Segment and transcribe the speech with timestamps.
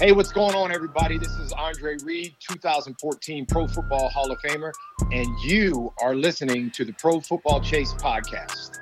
[0.00, 1.18] Hey, what's going on, everybody?
[1.18, 4.70] This is Andre Reed, 2014 Pro Football Hall of Famer,
[5.10, 8.78] and you are listening to the Pro Football Chase podcast.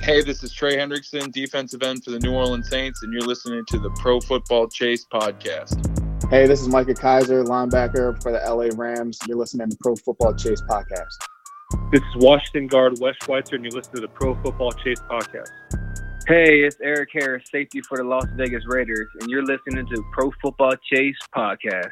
[0.00, 3.64] Hey, this is Trey Hendrickson, defensive end for the New Orleans Saints, and you're listening
[3.66, 6.30] to the Pro Football Chase podcast.
[6.30, 9.18] Hey, this is Micah Kiser, linebacker for the LA Rams.
[9.26, 11.18] You're listening to the Pro Football Chase podcast.
[11.90, 15.89] This is Washington guard Wes Schweitzer, and you're listening to the Pro Football Chase podcast.
[16.30, 20.30] Hey, it's Erik Harris, safety for the Las Vegas Raiders, and you're listening to Pro
[20.40, 21.90] Football Chase podcast.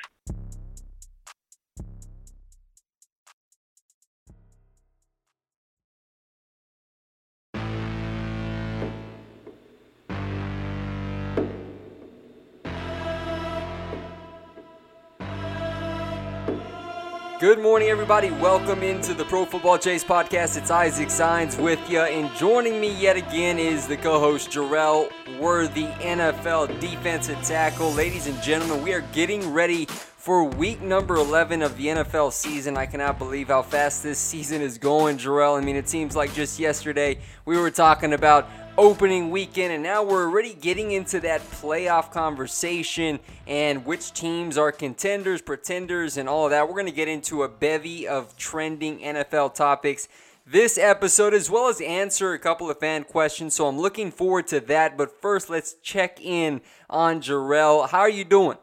[17.41, 18.33] Good morning, everybody.
[18.33, 20.57] Welcome into the Pro Football Chase podcast.
[20.57, 25.85] It's Isaac Signs with you, and joining me yet again is the co-host Jerel Worthy,
[25.85, 27.93] NFL defensive tackle.
[27.93, 32.77] Ladies and gentlemen, we are getting ready for week number 11 of the NFL season.
[32.77, 35.57] I cannot believe how fast this season is going, Jerel.
[35.57, 38.49] I mean, it seems like just yesterday we were talking about
[38.79, 43.19] opening weekend, and now we're already getting into that playoff conversation
[43.49, 46.69] and which teams are contenders, pretenders, and all of that.
[46.69, 50.09] We're going to get into a bevy of trending NFL topics
[50.47, 53.55] this episode, as well as answer a couple of fan questions.
[53.55, 54.97] So I'm looking forward to that.
[54.97, 57.89] But first, let's check in on Jerel.
[57.89, 58.59] How are you doing?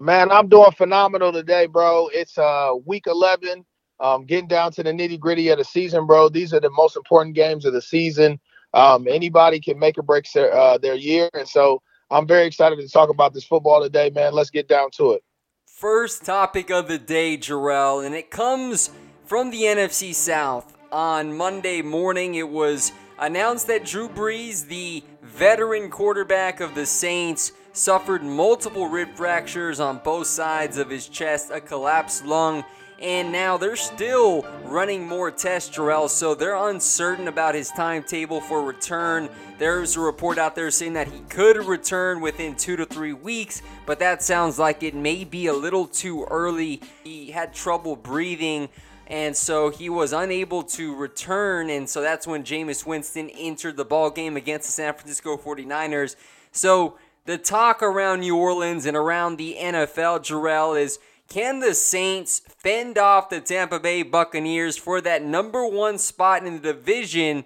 [0.00, 2.08] Man, I'm doing phenomenal today, bro.
[2.14, 3.66] It's uh week 11.
[4.00, 6.30] Um, getting down to the nitty gritty of the season, bro.
[6.30, 8.40] These are the most important games of the season.
[8.72, 11.28] Um, anybody can make or break their, uh, their year.
[11.34, 14.32] And so I'm very excited to talk about this football today, man.
[14.32, 15.22] Let's get down to it.
[15.66, 18.90] First topic of the day, Jerel, and it comes
[19.24, 20.76] from the NFC South.
[20.92, 27.52] On Monday morning, it was announced that Drew Brees, the veteran quarterback of the Saints,
[27.72, 32.64] suffered multiple rib fractures on both sides of his chest, a collapsed lung,
[33.00, 38.62] and now they're still running more tests, Jerel, so they're uncertain about his timetable for
[38.62, 39.28] return.
[39.58, 43.62] There's a report out there saying that he could return within two to three weeks,
[43.86, 46.82] but that sounds like it may be a little too early.
[47.02, 48.68] He had trouble breathing.
[49.06, 53.84] And so he was unable to return, and so that's when Jameis Winston entered the
[53.84, 56.14] ball game against the San Francisco 49ers.
[56.52, 61.00] So the talk around New Orleans and around the NFL, Jerel, is
[61.30, 66.54] can the Saints fend off the Tampa Bay Buccaneers for that number one spot in
[66.54, 67.44] the division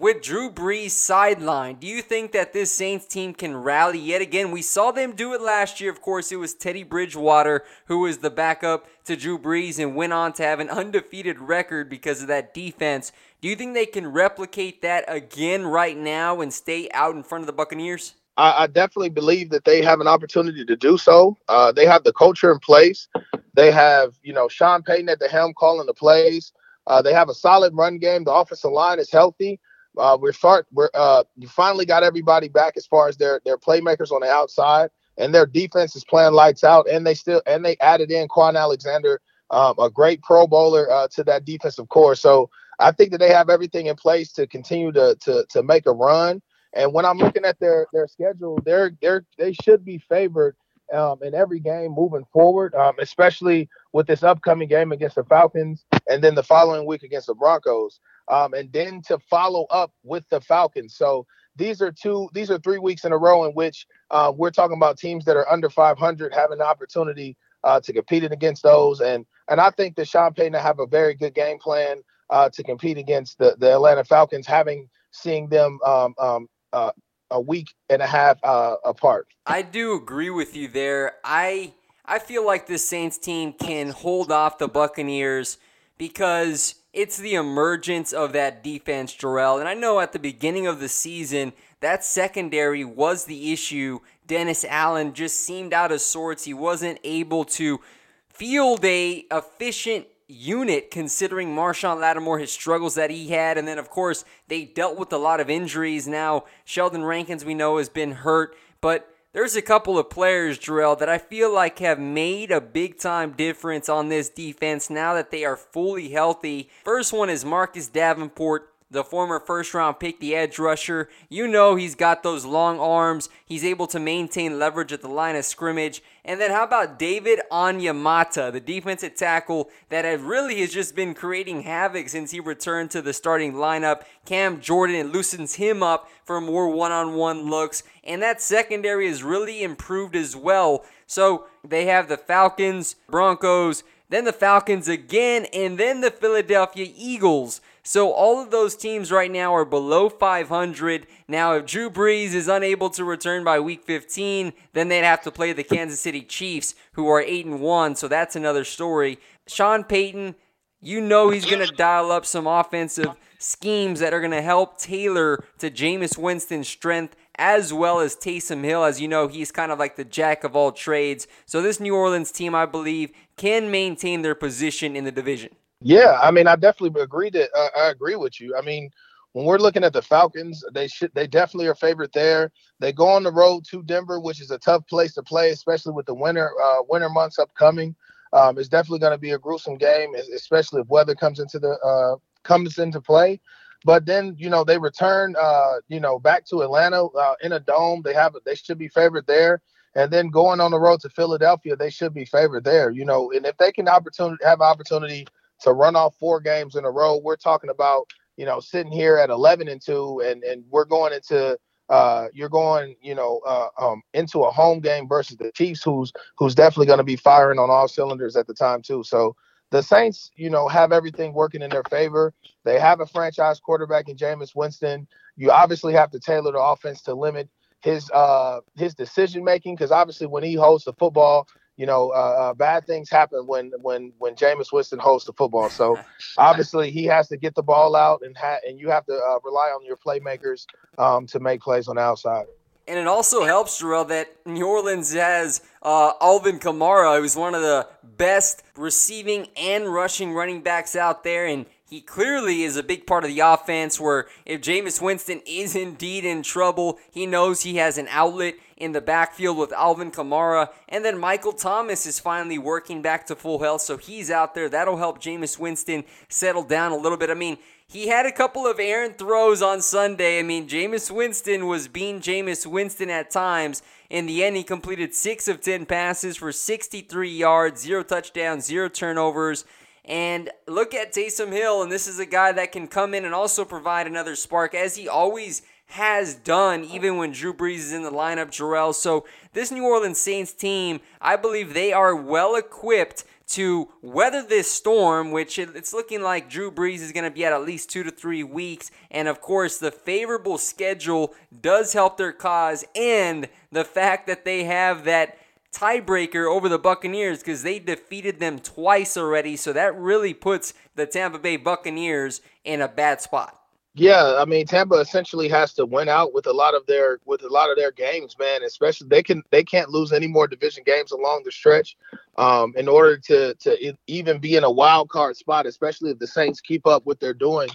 [0.00, 1.78] with Drew Brees sidelined?
[1.78, 4.50] Do you think that this Saints team can rally yet again?
[4.50, 5.92] We saw them do it last year.
[5.92, 10.12] Of course, it was Teddy Bridgewater who was the backup to Drew Brees and went
[10.12, 13.12] on to have an undefeated record because of that defense.
[13.40, 17.42] Do you think they can replicate that again right now and stay out in front
[17.42, 18.14] of the Buccaneers?
[18.40, 21.36] I, I definitely believe that they have an opportunity to do so.
[21.48, 23.06] Uh, they have the culture in place.
[23.54, 26.52] They have, you know, Sean Payton at the helm calling the plays.
[26.86, 28.24] Uh, they have a solid run game.
[28.24, 29.60] The offensive line is healthy.
[29.98, 30.66] Uh, we're start.
[30.72, 34.30] We're uh, you finally got everybody back as far as their their playmakers on the
[34.30, 36.88] outside, and their defense is playing lights out.
[36.88, 39.20] And they still and they added in Kwon Alexander,
[39.50, 42.14] um, a great Pro Bowler uh, to that defensive core.
[42.14, 45.86] So I think that they have everything in place to continue to to to make
[45.86, 46.40] a run.
[46.74, 50.56] And when I'm looking at their their schedule, they're they're they should be favored
[50.92, 55.84] um, in every game moving forward, um, especially with this upcoming game against the Falcons
[56.08, 60.28] and then the following week against the Broncos, um, and then to follow up with
[60.30, 60.94] the Falcons.
[60.96, 61.26] So
[61.56, 64.76] these are two, these are three weeks in a row in which uh, we're talking
[64.76, 69.26] about teams that are under 500 having the opportunity uh, to compete against those, and
[69.48, 71.98] and I think that Sean Payton have a very good game plan
[72.30, 76.92] uh, to compete against the the Atlanta Falcons, having seeing them um, um, uh,
[77.30, 79.28] a week and a half uh, apart.
[79.46, 81.14] I do agree with you there.
[81.24, 81.74] I
[82.04, 85.58] I feel like this Saints team can hold off the Buccaneers
[85.96, 89.60] because it's the emergence of that defense, Jerel.
[89.60, 94.00] And I know at the beginning of the season, that secondary was the issue.
[94.26, 96.44] Dennis Allen just seemed out of sorts.
[96.44, 97.80] He wasn't able to
[98.28, 103.58] field a efficient unit considering Marshon Lattimore, his struggles that he had.
[103.58, 106.06] And then, of course, they dealt with a lot of injuries.
[106.08, 108.56] Now, Sheldon Rankins, we know, has been hurt.
[108.80, 112.98] But there's a couple of players, Jerel, that I feel like have made a big
[112.98, 116.68] time difference on this defense now that they are fully healthy.
[116.84, 121.08] First one is Marcus Davenport the former first round pick, the edge rusher.
[121.28, 123.28] You know he's got those long arms.
[123.44, 126.02] He's able to maintain leverage at the line of scrimmage.
[126.24, 131.62] And then how about David Onyemata, the defensive tackle that really has just been creating
[131.62, 134.02] havoc since he returned to the starting lineup.
[134.24, 137.82] Cam Jordan loosens him up for more one-on-one looks.
[138.04, 140.84] And that secondary has really improved as well.
[141.06, 147.60] So they have the Falcons, Broncos, then the Falcons again, and then the Philadelphia Eagles.
[147.82, 151.06] So all of those teams right now are below 500.
[151.28, 155.30] Now, if Drew Brees is unable to return by Week 15, then they'd have to
[155.30, 157.96] play the Kansas City Chiefs, who are eight and one.
[157.96, 159.18] So that's another story.
[159.46, 160.34] Sean Payton,
[160.80, 164.78] you know he's going to dial up some offensive schemes that are going to help
[164.78, 168.84] tailor to Jameis Winston's strength as well as Taysom Hill.
[168.84, 171.26] As you know, he's kind of like the jack of all trades.
[171.46, 175.50] So this New Orleans team, I believe, can maintain their position in the division.
[175.80, 178.54] Yeah, I mean, I definitely agree that uh, I agree with you.
[178.56, 178.90] I mean,
[179.32, 182.50] when we're looking at the Falcons, they should they definitely are favored there.
[182.80, 185.92] They go on the road to Denver, which is a tough place to play, especially
[185.94, 187.94] with the winter uh, winter months upcoming.
[188.32, 191.70] Um, it's definitely going to be a gruesome game, especially if weather comes into the
[191.78, 193.40] uh, comes into play.
[193.84, 197.60] But then you know they return, uh, you know, back to Atlanta uh, in a
[197.60, 198.02] dome.
[198.04, 199.62] They have they should be favored there,
[199.94, 202.90] and then going on the road to Philadelphia, they should be favored there.
[202.90, 205.26] You know, and if they can opportunity have opportunity
[205.62, 207.18] to run off four games in a row.
[207.18, 211.12] We're talking about, you know, sitting here at 11 and 2 and and we're going
[211.12, 211.58] into
[211.90, 216.12] uh, you're going, you know, uh, um, into a home game versus the Chiefs, who's
[216.38, 219.02] who's definitely going to be firing on all cylinders at the time too.
[219.02, 219.34] So
[219.70, 222.32] the Saints, you know, have everything working in their favor.
[222.64, 225.06] They have a franchise quarterback in Jameis Winston.
[225.36, 227.48] You obviously have to tailor the offense to limit
[227.80, 231.48] his uh, his decision making because obviously when he holds the football,
[231.80, 235.70] you know, uh, uh, bad things happen when when when Jameis Winston holds the football.
[235.70, 235.98] So
[236.36, 239.38] obviously he has to get the ball out, and ha- and you have to uh,
[239.42, 240.66] rely on your playmakers
[240.98, 242.44] um, to make plays on the outside.
[242.86, 247.62] And it also helps, Jerel, that New Orleans has uh, Alvin Kamara, who's one of
[247.62, 253.04] the best receiving and rushing running backs out there, and he clearly is a big
[253.04, 257.76] part of the offense where if Jameis Winston is indeed in trouble, he knows he
[257.78, 260.68] has an outlet in the backfield with Alvin Kamara.
[260.88, 264.68] And then Michael Thomas is finally working back to full health, so he's out there.
[264.68, 267.28] That'll help Jameis Winston settle down a little bit.
[267.28, 270.38] I mean, he had a couple of errant throws on Sunday.
[270.38, 273.82] I mean, Jameis Winston was being Jameis Winston at times.
[274.08, 278.90] In the end, he completed 6 of 10 passes for 63 yards, 0 touchdowns, 0
[278.90, 279.64] turnovers.
[280.10, 283.32] And look at Taysom Hill, and this is a guy that can come in and
[283.32, 288.02] also provide another spark, as he always has done, even when Drew Brees is in
[288.02, 288.92] the lineup, Jerel.
[288.92, 294.68] So, this New Orleans Saints team, I believe they are well equipped to weather this
[294.68, 298.02] storm, which it's looking like Drew Brees is going to be at at least two
[298.02, 298.90] to three weeks.
[299.12, 304.64] And of course, the favorable schedule does help their cause, and the fact that they
[304.64, 305.38] have that
[305.72, 309.56] tiebreaker over the Buccaneers because they defeated them twice already.
[309.56, 313.56] So that really puts the Tampa Bay Buccaneers in a bad spot.
[313.94, 317.42] Yeah, I mean Tampa essentially has to win out with a lot of their with
[317.42, 318.62] a lot of their games, man.
[318.62, 321.96] Especially they can they can't lose any more division games along the stretch,
[322.38, 325.66] um, in order to to even be in a wild card spot.
[325.66, 327.68] Especially if the Saints keep up what they're doing.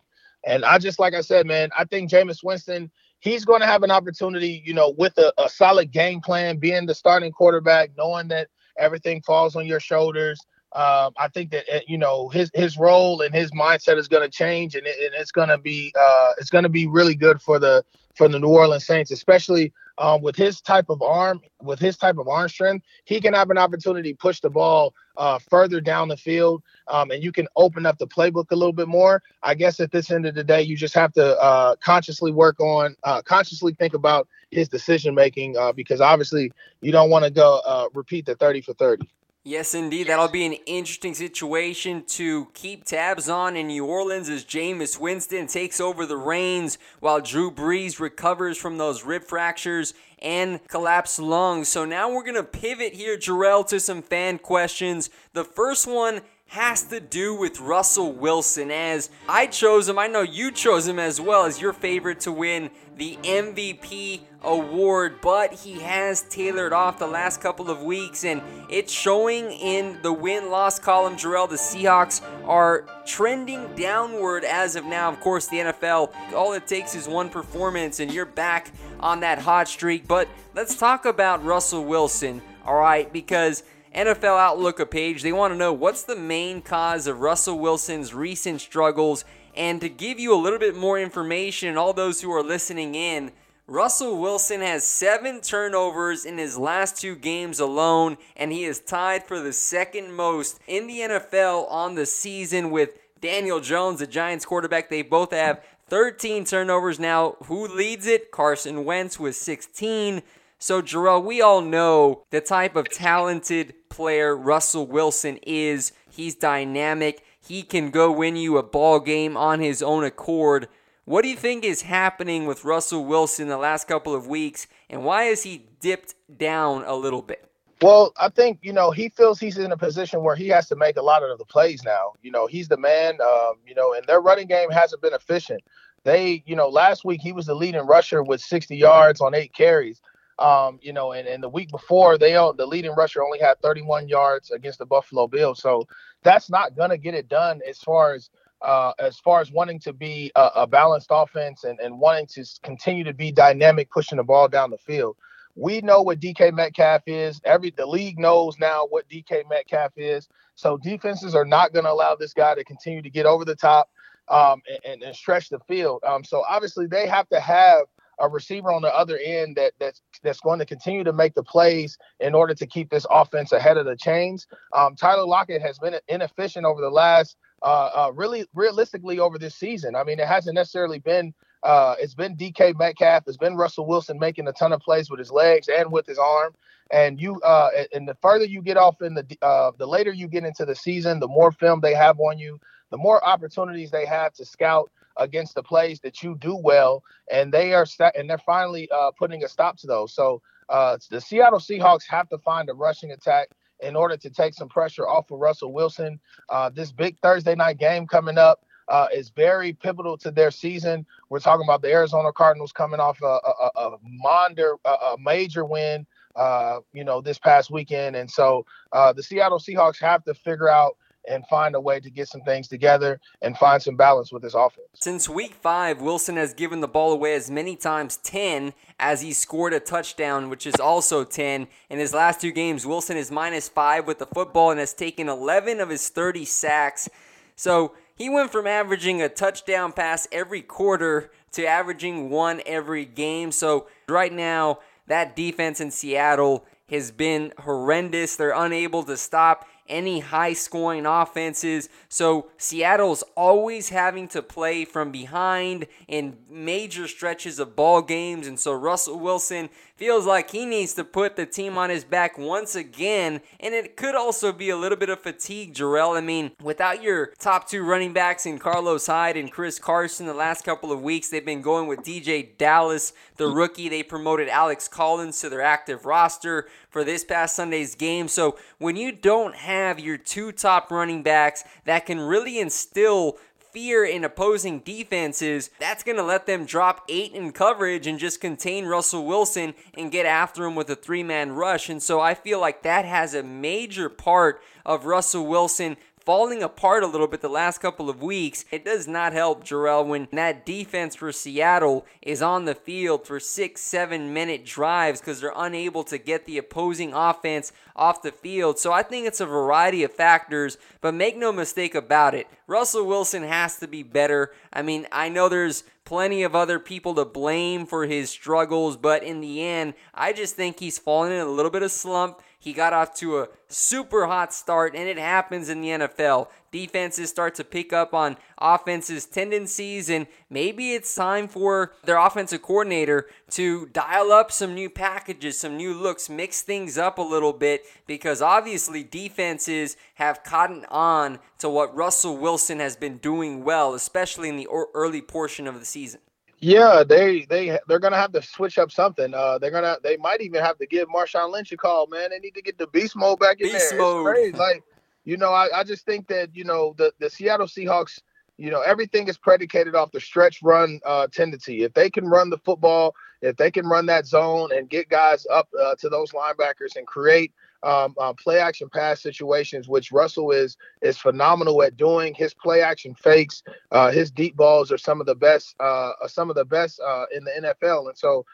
[0.45, 2.89] And I just like I said, man, I think Jameis Winston
[3.25, 6.85] he's going to have an opportunity, you know, with a, a solid game plan, being
[6.85, 10.39] the starting quarterback, knowing that everything falls on your shoulders.
[10.75, 14.23] Um, I think that uh, you know his his role and his mindset is going
[14.23, 17.15] to change, and, it, and it's going to be uh, it's going to be really
[17.15, 21.39] good for the for the New Orleans Saints, especially um, with his type of arm,
[21.61, 22.85] with his type of arm strength.
[23.05, 27.09] He can have an opportunity to push the ball uh, further down the field, um,
[27.11, 29.23] and you can open up the playbook a little bit more.
[29.43, 32.59] I guess at this end of the day, you just have to uh, consciously work
[32.59, 36.51] on, uh, consciously think about his decision making, uh, because obviously
[36.81, 39.07] you don't want to go uh, repeat the thirty for thirty.
[39.47, 40.07] Yes, indeed.
[40.07, 45.45] That'll be an interesting situation to keep tabs on in New Orleans as Jameis Winston
[45.45, 51.67] takes over the reins while Drew Brees recovers from those rib fractures and collapsed lungs.
[51.67, 55.11] So now we're going to pivot here, Jarrell, to some fan questions.
[55.33, 56.21] The first one
[56.55, 59.99] has to do with Russell Wilson as I chose him.
[59.99, 65.19] I know you chose him as well as your favorite to win the MVP award,
[65.21, 70.13] but he has tailored off the last couple of weeks and it's showing in the
[70.13, 71.17] win loss column.
[71.17, 75.11] Jerel, the Seahawks are trending downward as of now.
[75.11, 78.71] Of course, the NFL, all it takes is one performance and you're back
[79.01, 80.07] on that hot streak.
[80.07, 83.63] But let's talk about Russell Wilson, all right, because
[83.95, 85.21] NFL Outlook page.
[85.21, 89.23] They want to know what's the main cause of Russell Wilson's recent struggles.
[89.55, 93.31] And to give you a little bit more information, all those who are listening in,
[93.67, 99.23] Russell Wilson has seven turnovers in his last two games alone, and he is tied
[99.23, 104.45] for the second most in the NFL on the season with Daniel Jones, the Giants
[104.45, 104.89] quarterback.
[104.89, 107.37] They both have 13 turnovers now.
[107.45, 108.29] Who leads it?
[108.29, 110.21] Carson Wentz with 16.
[110.59, 115.93] So, Jerel, we all know the type of talented player Russell Wilson is.
[116.11, 117.23] He's dynamic.
[117.39, 120.67] He can go win you a ball game on his own accord.
[121.05, 125.05] What do you think is happening with Russell Wilson the last couple of weeks, and
[125.05, 127.49] why has he dipped down a little bit?
[127.81, 130.75] Well, I think you know he feels he's in a position where he has to
[130.75, 132.13] make a lot of the plays now.
[132.21, 133.19] You know, he's the man.
[133.21, 135.61] Um, you know, and their running game hasn't been efficient.
[136.03, 139.53] They, you know, last week he was the leading rusher with 60 yards on eight
[139.53, 140.01] carries.
[140.37, 144.09] Um, you know, and, and the week before they the leading rusher only had 31
[144.09, 145.61] yards against the Buffalo Bills.
[145.61, 145.87] So
[146.23, 148.29] that's not gonna get it done as far as
[148.61, 152.43] uh, as far as wanting to be a, a balanced offense and, and wanting to
[152.63, 155.15] continue to be dynamic, pushing the ball down the field.
[155.55, 157.39] We know what DK Metcalf is.
[157.45, 160.27] Every the league knows now what DK Metcalf is.
[160.55, 163.55] So defenses are not going to allow this guy to continue to get over the
[163.55, 163.89] top
[164.27, 166.03] um, and, and, stretch the field.
[166.05, 167.85] Um, so obviously they have to have
[168.19, 171.43] a receiver on the other end that that's that's going to continue to make the
[171.43, 174.47] plays in order to keep this offense ahead of the chains.
[174.73, 179.55] Um, Tyler Lockett has been inefficient over the last uh, uh, really realistically over this
[179.55, 179.95] season.
[179.95, 181.33] I mean, it hasn't necessarily been.
[181.63, 183.23] Uh, it's been DK Metcalf.
[183.25, 186.19] It's been Russell Wilson making a ton of plays with his legs and with his
[186.19, 186.53] arm.
[186.91, 190.27] And you, uh, and the further you get off in the, uh, the later you
[190.27, 192.59] get into the season, the more film they have on you,
[192.91, 197.51] the more opportunities they have to scout against the plays that you do well, and
[197.51, 200.13] they are st- and they're finally uh, putting a stop to those.
[200.13, 203.49] So uh, the Seattle Seahawks have to find a rushing attack
[203.81, 206.19] in order to take some pressure off of Russell Wilson.
[206.49, 211.05] Uh, this big Thursday night game coming up uh, is very pivotal to their season.
[211.29, 215.65] We're talking about the Arizona Cardinals coming off a, a, a, monder, a, a major
[215.65, 216.05] win,
[216.35, 220.69] uh, you know, this past weekend, and so uh, the Seattle Seahawks have to figure
[220.69, 224.41] out and find a way to get some things together and find some balance with
[224.41, 224.87] this offense.
[224.93, 229.33] Since week five, Wilson has given the ball away as many times 10 as he
[229.33, 231.67] scored a touchdown, which is also 10.
[231.89, 235.29] In his last two games, Wilson is minus five with the football and has taken
[235.29, 237.09] 11 of his 30 sacks.
[237.55, 243.51] So he went from averaging a touchdown pass every quarter to averaging one every game.
[243.51, 248.35] So right now, that defense in Seattle has been horrendous.
[248.35, 251.89] They're unable to stop any high scoring offenses.
[252.09, 258.47] So Seattle's always having to play from behind in major stretches of ball games.
[258.47, 262.37] And so Russell Wilson feels like he needs to put the team on his back
[262.37, 263.41] once again.
[263.59, 266.17] And it could also be a little bit of fatigue, Jerel.
[266.17, 270.33] I mean, without your top two running backs in Carlos Hyde and Chris Carson the
[270.33, 273.89] last couple of weeks, they've been going with DeeJay Dallas, the rookie.
[273.89, 278.27] They promoted Alex Collins to their active roster for this past Sunday's game.
[278.27, 283.37] So when you don't have your two top running backs that can really instill
[283.75, 288.39] fear in opposing defenses, that's going to let them drop eight in coverage and just
[288.39, 291.89] contain Russell Wilson and get after him with a three man rush.
[291.89, 297.03] And so I feel like that has a major part of Russell Wilson falling apart
[297.03, 298.65] a little bit the last couple of weeks.
[298.71, 303.39] It does not help Jerel when that defense for Seattle is on the field for
[303.39, 308.79] six, seven minute drives because they're unable to get the opposing offense off the field.
[308.79, 312.47] So I think it's a variety of factors, but make no mistake about it.
[312.67, 314.51] Russell Wilson has to be better.
[314.73, 319.23] I mean, I know there's plenty of other people to blame for his struggles, but
[319.23, 322.41] in the end, I just think he's fallen in a little bit of slump.
[322.65, 326.47] He got off to a super hot start, and it happens in the NFL.
[326.71, 332.63] Defenses start to pick up on offenses' tendencies, and maybe it's time for their offensive
[332.63, 337.53] coordinator to dial up some new packages, some new looks, mix things up a little
[337.53, 343.93] bit, because obviously defenses have cottoned on to what Russell Wilson has been doing well,
[343.93, 346.19] especially in the early portion of the season.
[346.65, 349.35] Yeah, they they they're gonna have to switch up something.
[349.35, 352.31] Uh, they're gonna they might even have to give Marshawn Lynch a call, man.
[352.31, 353.99] They need to get the beast mode back in beast there.
[353.99, 354.55] Mode.
[354.55, 354.81] Like,
[355.25, 358.19] you know, I, I just think that you know the the Seattle Seahawks,
[358.57, 361.83] you know, everything is predicated off the stretch run uh, tendency.
[361.83, 365.45] If they can run the football, if they can run that zone and get guys
[365.51, 367.53] up uh, to those linebackers and create
[367.83, 372.33] um, uh, play action pass situations, which Russell is is phenomenal at doing.
[372.33, 376.49] His play action fakes, uh, his deep balls are some of the best, uh, some
[376.49, 378.09] of the best uh, in the NFL.
[378.09, 378.45] And so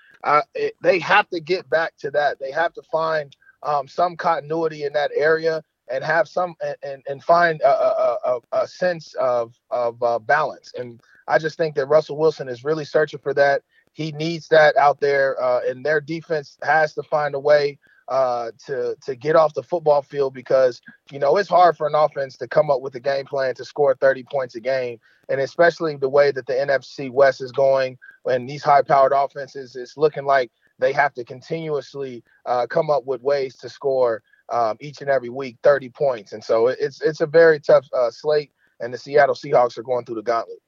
[0.56, 2.40] it, they have to get back to that.
[2.40, 7.24] They have to find um, some continuity in that area and have some and and
[7.24, 10.74] find a, a, a, a sense of of uh, balance.
[10.78, 13.62] And I just think that Russell Wilson is really searching for that.
[13.94, 17.78] He needs that out there, uh, and their defense has to find a way
[18.12, 21.96] uh, to to get off the football field because you know it's hard for an
[21.96, 25.00] offense to come up with a game plan to score 30 points a game,
[25.30, 29.94] and especially the way that the NFC West is going and these high-powered offenses is
[29.96, 35.00] looking like they have to continuously uh, come up with ways to score um, each
[35.00, 38.52] and every week 30 points, and so it's it's a very tough uh, slate,
[38.82, 40.60] and the Seattle Seahawks are going through the gauntlet.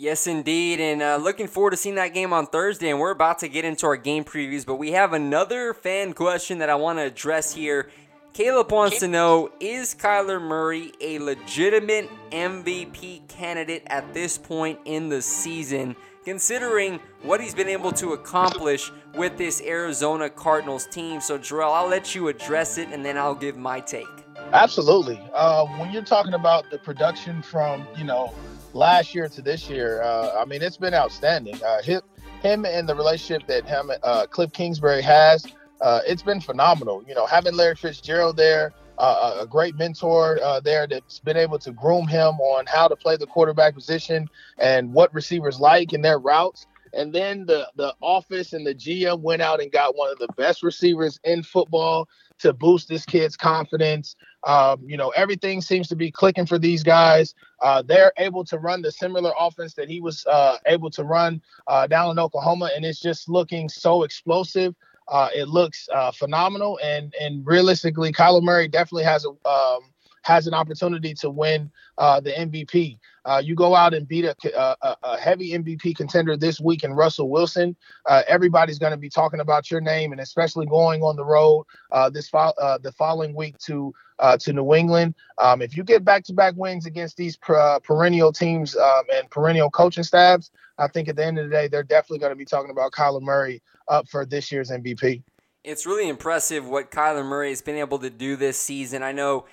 [0.00, 0.78] Yes, indeed.
[0.78, 2.90] And uh, looking forward to seeing that game on Thursday.
[2.90, 6.58] And we're about to get into our game previews, but we have another fan question
[6.58, 7.90] that I want to address here.
[8.32, 15.08] Caleb wants to know Is Kyler Murray a legitimate MVP candidate at this point in
[15.08, 21.20] the season, considering what he's been able to accomplish with this Arizona Cardinals team?
[21.20, 24.06] So, Jerel, I'll let you address it and then I'll give my take.
[24.52, 25.20] Absolutely.
[25.34, 28.32] Uh, when you're talking about the production from, you know,
[28.78, 31.60] last year to this year, uh, I mean, it's been outstanding.
[31.62, 35.44] Uh, him, and the relationship that him, uh, Cliff Kingsbury has,
[35.80, 37.04] uh, it's been phenomenal.
[37.06, 41.58] You know, having Larry Fitzgerald there, uh, a great mentor uh, there that's been able
[41.58, 46.02] to groom him on how to play the quarterback position and what receivers like in
[46.02, 46.66] their routes.
[46.94, 50.28] And then the the office and the GM went out and got one of the
[50.36, 54.16] best receivers in football to boost this kid's confidence.
[54.44, 57.34] Um, you know, everything seems to be clicking for these guys.
[57.60, 61.42] Uh, they're able to run the similar offense that he was uh, able to run
[61.66, 64.74] uh, down in Oklahoma, and it's just looking so explosive.
[65.08, 69.80] Uh, it looks uh, phenomenal, and and realistically, Kyler Murray definitely has a um,
[70.22, 72.98] has an opportunity to win uh, the MVP.
[73.28, 76.94] Uh, you go out and beat a, a, a, heavy MVP contender this week in
[76.94, 77.76] Russell Wilson.
[78.06, 81.66] Uh, everybody's going to be talking about your name, and especially going on the road
[81.92, 85.14] uh, this fo- uh, the following week to uh, to New England.
[85.36, 90.04] Um, if you get back-to-back wins against these per- perennial teams um, and perennial coaching
[90.04, 92.70] staffs, I think at the end of the day, they're definitely going to be talking
[92.70, 95.22] about Kyler Murray up for this year's MVP.
[95.64, 99.02] It's really impressive what Kyler Murray has been able to do this season.
[99.02, 99.44] I know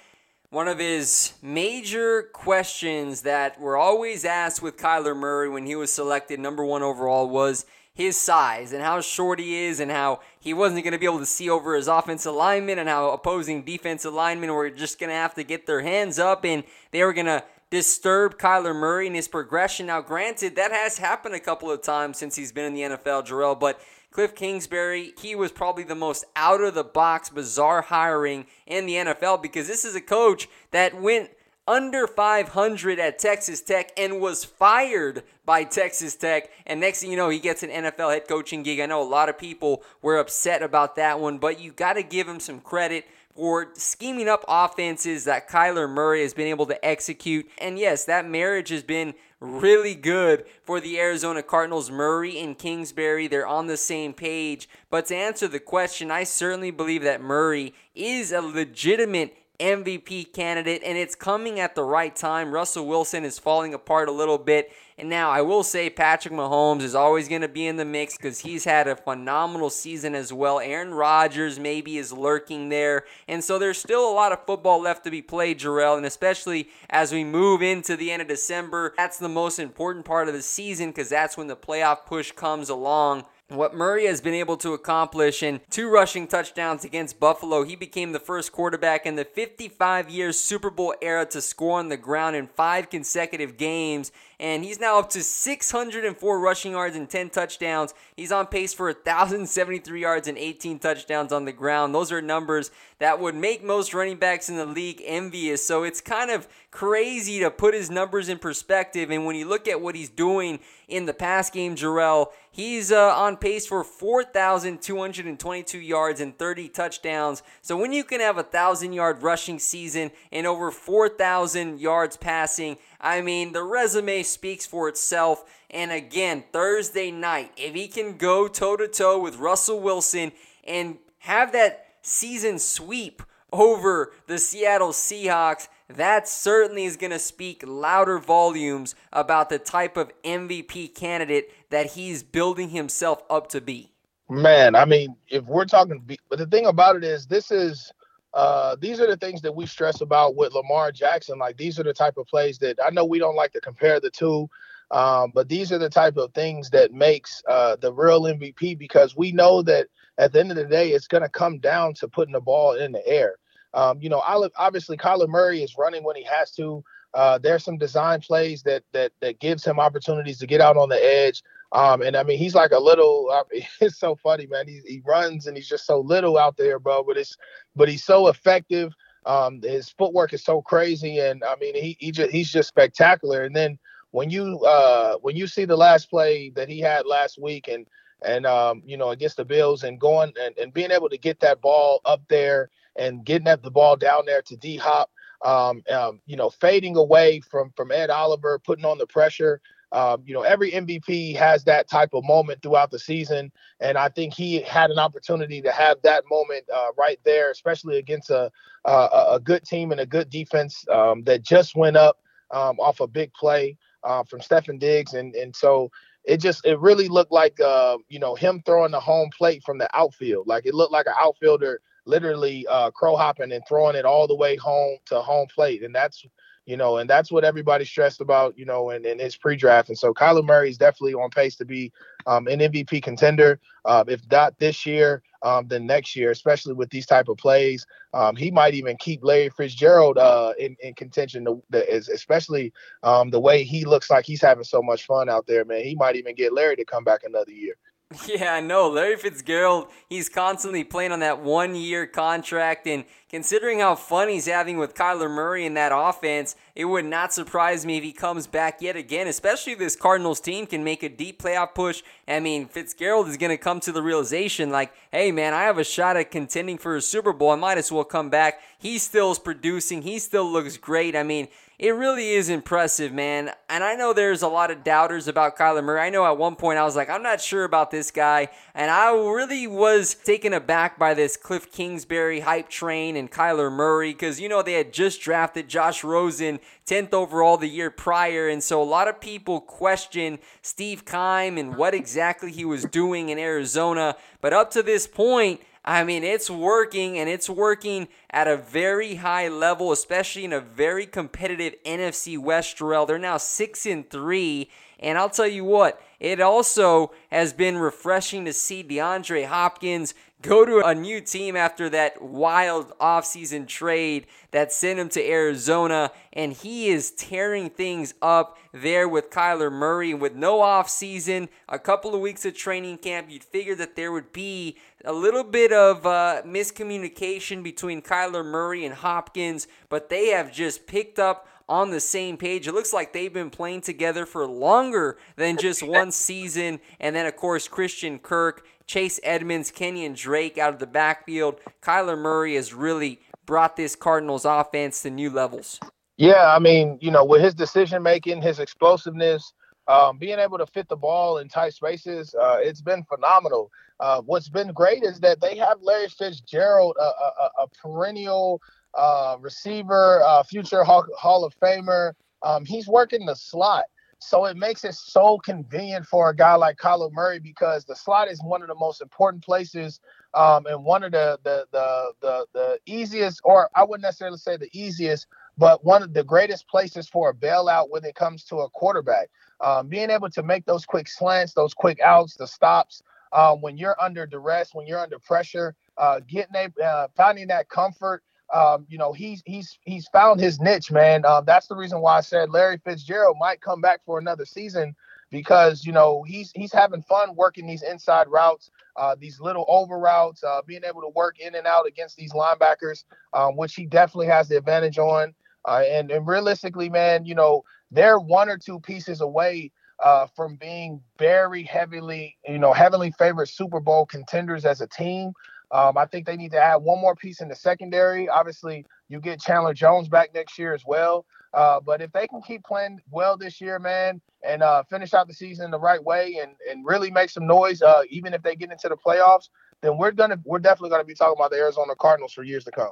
[0.56, 5.92] one of his major questions that were always asked with Kyler Murray when he was
[5.92, 10.54] selected number one overall was his size and how short he is and how he
[10.54, 14.14] wasn't going to be able to see over his offensive lineman and how opposing defensive
[14.14, 17.26] linemen were just going to have to get their hands up and they were going
[17.26, 19.88] to disturb Kyler Murray in his progression.
[19.88, 23.28] Now, granted, that has happened a couple of times since he's been in the NFL,
[23.28, 23.82] Jerel, but
[24.16, 28.94] Cliff Kingsbury, he was probably the most out of the box, bizarre hiring in the
[28.94, 31.32] NFL because this is a coach that went
[31.68, 36.50] under 500 at Texas Tech and was fired by Texas Tech.
[36.66, 38.80] And next thing you know, he gets an NFL head coaching gig.
[38.80, 42.04] I know a lot of people were upset about that one, but you got to
[42.04, 46.86] give him some credit for scheming up offenses that Kyler Murray has been able to
[46.86, 47.50] execute.
[47.58, 51.92] And yes, that marriage has been really good for the Arizona Cardinals.
[51.92, 54.70] Murray and Kingsbury, they're on the same page.
[54.90, 60.82] But to answer the question, I certainly believe that Murray is a legitimate MVP candidate,
[60.86, 62.52] and it's coming at the right time.
[62.52, 64.72] Russell Wilson is falling apart a little bit.
[64.98, 68.16] And now I will say Patrick Mahomes is always going to be in the mix
[68.16, 70.60] because he's had a phenomenal season as well.
[70.62, 73.04] Aaron Rodgers maybe is lurking there.
[73.28, 75.98] And so there's still a lot of football left to be played, Jerel.
[75.98, 80.30] And especially as we move into the end of December, that's the most important part
[80.30, 84.34] of the season because that's when the playoff push comes along what Murray has been
[84.34, 89.16] able to accomplish in two rushing touchdowns against Buffalo, he became the first quarterback in
[89.16, 94.12] the 55 year Super Bowl era to score on the ground in five consecutive games
[94.40, 97.94] and he's now up to 604 rushing yards and 10 touchdowns.
[98.16, 101.96] He's on pace for 1,073 yards and 18 touchdowns on the ground.
[101.96, 105.66] Those are numbers that would make most running backs in the league envious.
[105.66, 109.10] So it's kind of crazy to put his numbers in perspective.
[109.10, 113.16] And when you look at what he's doing in the pass game, Jerel, he's uh,
[113.16, 117.44] on pace for 4,222 yards and 30 touchdowns.
[117.62, 122.78] So when you can have a 1,000 yard rushing season and over 4,000 yards passing,
[123.00, 125.44] I mean, the resume speaks for itself.
[125.70, 130.32] And again, Thursday night, if he can go toe to toe with Russell Wilson
[130.64, 137.64] and have that season sweep over the Seattle Seahawks, that certainly is going to speak
[137.66, 143.92] louder volumes about the type of MVP candidate that he's building himself up to be.
[144.28, 147.92] Man, I mean, if we're talking, but the thing about it is, this is
[148.36, 151.40] uh, these are the things that we stress about with Lamar Jackson.
[151.40, 154.02] Like these are the type of plays that I know we don't like to compare
[154.02, 154.50] the two,
[154.92, 159.16] um, but these are the type of things that makes uh, the real MVP because
[159.16, 162.10] we know that at the end of the day, it's going to come down to
[162.10, 163.36] putting the ball in the air.
[163.74, 164.22] Um, you know,
[164.58, 166.84] obviously Kyler Murray is running when he has to.
[167.14, 170.90] Uh, there's some design plays that that that gives him opportunities to get out on
[170.90, 171.42] the edge.
[171.72, 173.30] Um, and I mean, he's like a little.
[173.32, 174.68] I mean, it's so funny, man.
[174.68, 177.04] He he runs and he's just so little out there, bro.
[177.04, 177.36] But it's
[177.76, 178.94] but he's so effective.
[179.26, 183.44] Um, his footwork is so crazy, and I mean, he he just he's just spectacular.
[183.44, 183.80] And then
[184.12, 187.88] when you uh when you see the last play that he had last week, and
[188.24, 191.40] and um you know against the Bills, and going and, and being able to get
[191.40, 195.10] that ball up there and getting at the ball down there to D Hop.
[195.44, 200.24] Um, um, you know, fading away from from Ed Oliver, putting on the pressure, um,
[200.26, 204.34] you know, every MVP has that type of moment throughout the season, and I think
[204.34, 208.52] he had an opportunity to have that moment uh, right there, especially against a
[208.86, 212.20] a, a good team and a good defense um, that just went up
[212.52, 215.90] um, off a big play uh, from Stefon Diggs, and and so
[216.24, 219.78] it just it really looked like uh, you know him throwing the home plate from
[219.78, 224.06] the outfield, like it looked like an outfielder literally uh, crow hopping and throwing it
[224.06, 226.26] all the way home to home plate, and that's
[226.66, 229.90] you know, and that's what everybody stressed about, you know, in, in his pre-draft.
[229.90, 231.92] And so Kyler Murray is definitely on pace to be
[232.26, 233.60] um, an MVP contender.
[233.86, 237.86] Uh, if not this year, um, then next year, especially with these type of plays,
[238.16, 241.46] um, he might even keep Larry Fitzgerald uh, in, in contention.
[241.70, 242.74] The, especially
[243.04, 245.84] um, the way he looks like he's having so much fun out there, man.
[245.84, 247.76] He might even get Larry to come back another year.
[248.28, 248.90] Yeah, I know.
[248.90, 252.88] Larry Fitzgerald, he's constantly playing on that one year contract.
[252.88, 257.34] And considering how fun he's having with Kyler Murray in that offense, it would not
[257.34, 261.04] surprise me if he comes back yet again, especially if this Cardinals team can make
[261.04, 262.04] a deep playoff push.
[262.28, 265.78] I mean, Fitzgerald is going to come to the realization like, hey, man, I have
[265.78, 267.52] a shot at contending for a Super Bowl.
[267.52, 268.60] I might as well come back.
[268.78, 271.16] He still is producing, he still looks great.
[271.16, 273.52] I mean, it really is impressive, man.
[273.70, 276.00] And I know there's a lot of doubters about Kyler Murray.
[276.00, 278.48] I know at one point I was like, I'm not sure about this guy.
[278.74, 284.14] And I really was taken aback by this Cliff Kingsbury hype train and Kyler Murray
[284.14, 288.48] because, you know, they had just drafted Josh Rosen 10th overall the year prior.
[288.48, 293.28] And so a lot of people question Steve Keim and what exactly he was doing
[293.28, 294.16] in Arizona.
[294.40, 299.16] But up to this point, I mean, it's working and it's working at a very
[299.16, 302.78] high level, especially in a very competitive NFC West.
[302.78, 303.06] Jerel.
[303.06, 308.46] They're now six and three, and I'll tell you what, it also has been refreshing
[308.46, 314.72] to see DeAndre Hopkins go to a new team after that wild offseason trade that
[314.72, 320.14] sent him to Arizona, and he is tearing things up there with Kyler Murray.
[320.14, 324.32] With no offseason, a couple of weeks of training camp, you'd figure that there would
[324.32, 330.52] be a little bit of uh, miscommunication between Kyler Murray and Hopkins, but they have
[330.52, 332.68] just picked up on the same page.
[332.68, 336.80] It looks like they've been playing together for longer than just one season.
[337.00, 341.60] And then, of course, Christian Kirk Chase Edmonds, Kenyan Drake out of the backfield.
[341.82, 345.80] Kyler Murray has really brought this Cardinals offense to new levels.
[346.18, 349.54] Yeah, I mean, you know, with his decision making, his explosiveness,
[349.88, 353.70] um, being able to fit the ball in tight spaces, uh, it's been phenomenal.
[354.00, 358.62] Uh, what's been great is that they have Larry Fitzgerald, a, a, a perennial
[358.96, 362.14] uh, receiver, uh, future Hall, Hall of Famer.
[362.44, 363.86] Um, he's working the slot.
[364.26, 368.28] So it makes it so convenient for a guy like Kyler Murray because the slot
[368.28, 370.00] is one of the most important places
[370.34, 374.58] um, and one of the, the the the the easiest, or I wouldn't necessarily say
[374.58, 375.28] the easiest,
[375.60, 379.30] but one of the greatest places for a bailout when it comes to a quarterback.
[379.62, 383.78] Um, being able to make those quick slants, those quick outs, the stops um, when
[383.78, 388.24] you're under duress, when you're under pressure, uh, getting a, uh, finding that comfort.
[388.56, 391.26] Um, you know, he's he's he's found his niche, man.
[391.26, 394.96] Um, that's the reason why I said Larry Fitzgerald might come back for another season
[395.30, 400.00] because you know he's he's having fun working these inside routes, uh, these little over
[400.00, 403.86] routes, uh, being able to work in and out against these linebackers, um, which he
[403.86, 405.34] definitely has the advantage on.
[405.68, 409.72] Uh, and and realistically, man, you know they're one or two pieces away
[410.04, 415.34] uh, from being very heavily, you know, heavily favored Super Bowl contenders as a team.
[415.72, 418.30] Um, I think they need to add one more piece in the secondary.
[418.30, 421.26] Obviously, you get Chandler Jones back next year as well.
[421.54, 425.28] Uh, but if they can keep playing well this year, man, and uh, finish out
[425.28, 428.56] the season the right way and, and really make some noise, uh, even if they
[428.56, 429.50] get into the playoffs,
[429.82, 432.72] then we're gonna we're definitely gonna be talking about the Arizona Cardinals for years to
[432.72, 432.92] come.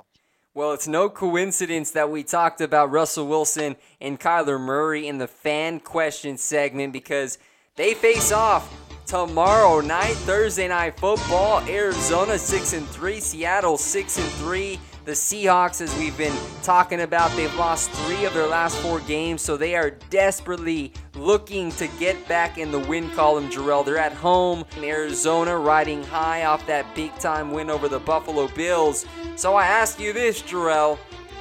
[0.53, 5.27] Well, it's no coincidence that we talked about Russell Wilson and Kyler Murray in the
[5.27, 7.39] fan question segment because
[7.75, 8.71] they face off
[9.05, 11.61] tomorrow night, Thursday night football.
[11.67, 14.79] Arizona 6 and 3, Seattle 6 and 3.
[15.05, 19.41] The Seahawks, as we've been talking about, they've lost three of their last four games,
[19.41, 23.83] so they are desperately looking to get back in the win column, Jerel.
[23.83, 28.47] They're at home in Arizona, riding high off that big time win over the Buffalo
[28.47, 29.05] Bills.
[29.35, 30.97] So I ask you this, Jerel.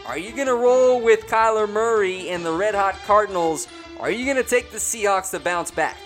[0.06, 3.68] Are you going to roll with Kyler Murray and the Red Hot Cardinals?
[4.00, 5.96] Are you going to take the Seahawks to bounce back?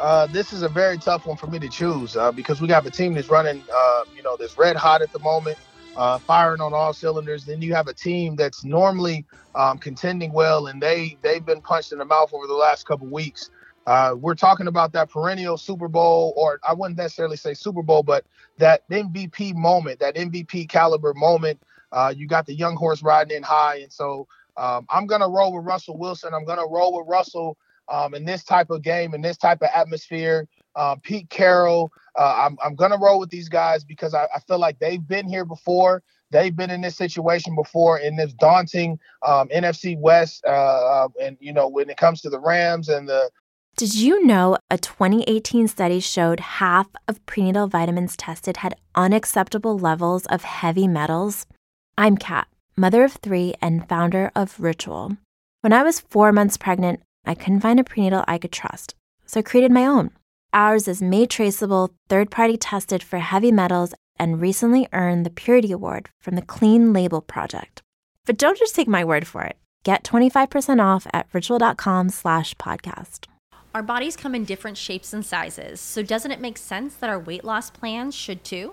[0.00, 2.84] Uh, this is a very tough one for me to choose uh, because we got
[2.86, 5.56] a team that's running, uh, you know, that's red hot at the moment
[5.96, 7.44] uh, firing on all cylinders.
[7.46, 11.92] Then you have a team that's normally um, contending well, and they they've been punched
[11.92, 13.50] in the mouth over the last couple weeks.
[13.86, 18.02] Uh, we're talking about that perennial Super Bowl, or I wouldn't necessarily say Super Bowl,
[18.02, 18.26] but
[18.58, 21.60] that MVP moment, that MVP caliber moment.
[22.14, 24.28] You got the young horse riding in high, and so
[24.58, 26.34] um, I'm gonna roll with Russell Wilson.
[26.34, 27.56] I'm gonna roll with Russell
[27.88, 30.48] um, in this type of game, in this type of atmosphere.
[30.74, 34.40] Uh, Pete Carroll, uh, I'm, I'm going to roll with these guys because I, I,
[34.40, 36.02] feel like they've been here before.
[36.30, 40.44] They've been in this situation before in this daunting um, NFC West.
[40.46, 43.30] Uh, uh, and, you know, when it comes to the Rams and the.
[43.76, 50.26] Did you know a 2018 study showed half of prenatal vitamins tested had unacceptable levels
[50.26, 51.46] of heavy metals?
[51.96, 55.16] I'm Kat, mother of three and founder of Ritual.
[55.60, 58.94] When I was four months pregnant, I couldn't find a prenatal I could trust,
[59.26, 60.10] so I created my own.
[60.52, 65.72] Ours is made traceable, third party tested for heavy metals, and recently earned the Purity
[65.72, 67.82] Award from the Clean Label Project.
[68.24, 69.56] But don't just take my word for it.
[69.82, 73.26] Get 25% off at ritual.com slash podcast.
[73.74, 77.18] Our bodies come in different shapes and sizes, so doesn't it make sense that our
[77.18, 78.72] weight loss plans should too?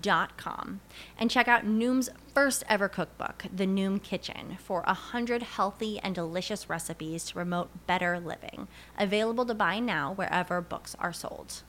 [0.00, 0.80] Dot com
[1.18, 6.14] and check out Noom's first ever cookbook, The Noom Kitchen, for a hundred healthy and
[6.14, 8.68] delicious recipes to promote better living.
[8.98, 11.62] Available to buy now wherever books are sold.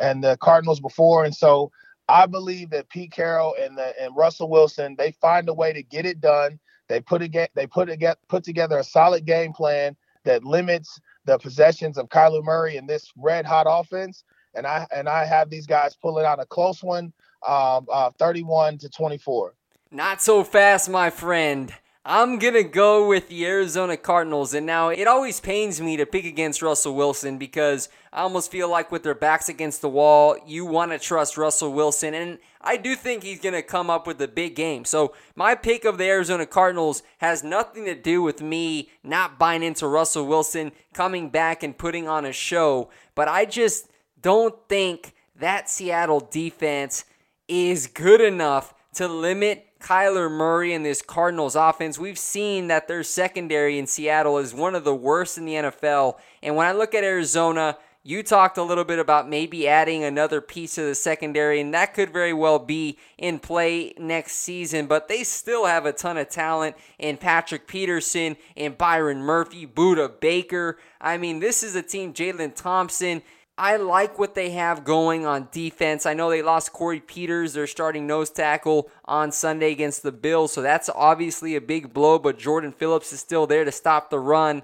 [0.00, 1.72] And the Cardinals before, and so
[2.08, 5.82] I believe that Pete Carroll and the, and Russell Wilson they find a way to
[5.82, 6.60] get it done.
[6.88, 11.36] They put a they put a, put together a solid game plan that limits the
[11.38, 14.22] possessions of Kyler Murray in this red hot offense.
[14.54, 17.12] And I and I have these guys pulling out a close one,
[17.46, 19.54] um, uh, 31 to 24.
[19.90, 21.72] Not so fast, my friend.
[22.04, 24.54] I'm going to go with the Arizona Cardinals.
[24.54, 28.68] And now it always pains me to pick against Russell Wilson because I almost feel
[28.68, 32.12] like with their backs against the wall, you want to trust Russell Wilson.
[32.12, 34.84] And I do think he's going to come up with a big game.
[34.84, 39.62] So my pick of the Arizona Cardinals has nothing to do with me not buying
[39.62, 42.90] into Russell Wilson coming back and putting on a show.
[43.14, 43.91] But I just
[44.22, 47.04] don't think that Seattle defense
[47.48, 53.02] is good enough to limit Kyler Murray and this Cardinals offense, we've seen that their
[53.02, 56.18] secondary in Seattle is one of the worst in the NFL.
[56.42, 60.40] And when I look at Arizona, you talked a little bit about maybe adding another
[60.40, 64.86] piece of the secondary, and that could very well be in play next season.
[64.86, 70.18] But they still have a ton of talent in Patrick Peterson and Byron Murphy, Budda
[70.20, 70.78] Baker.
[71.00, 73.22] I mean, this is a team, Jalen Thompson.
[73.58, 76.06] I like what they have going on defense.
[76.06, 80.52] I know they lost Corey Peters, their starting nose tackle, on Sunday against the Bills,
[80.52, 84.18] so that's obviously a big blow, but Jordan Phillips is still there to stop the
[84.18, 84.62] run.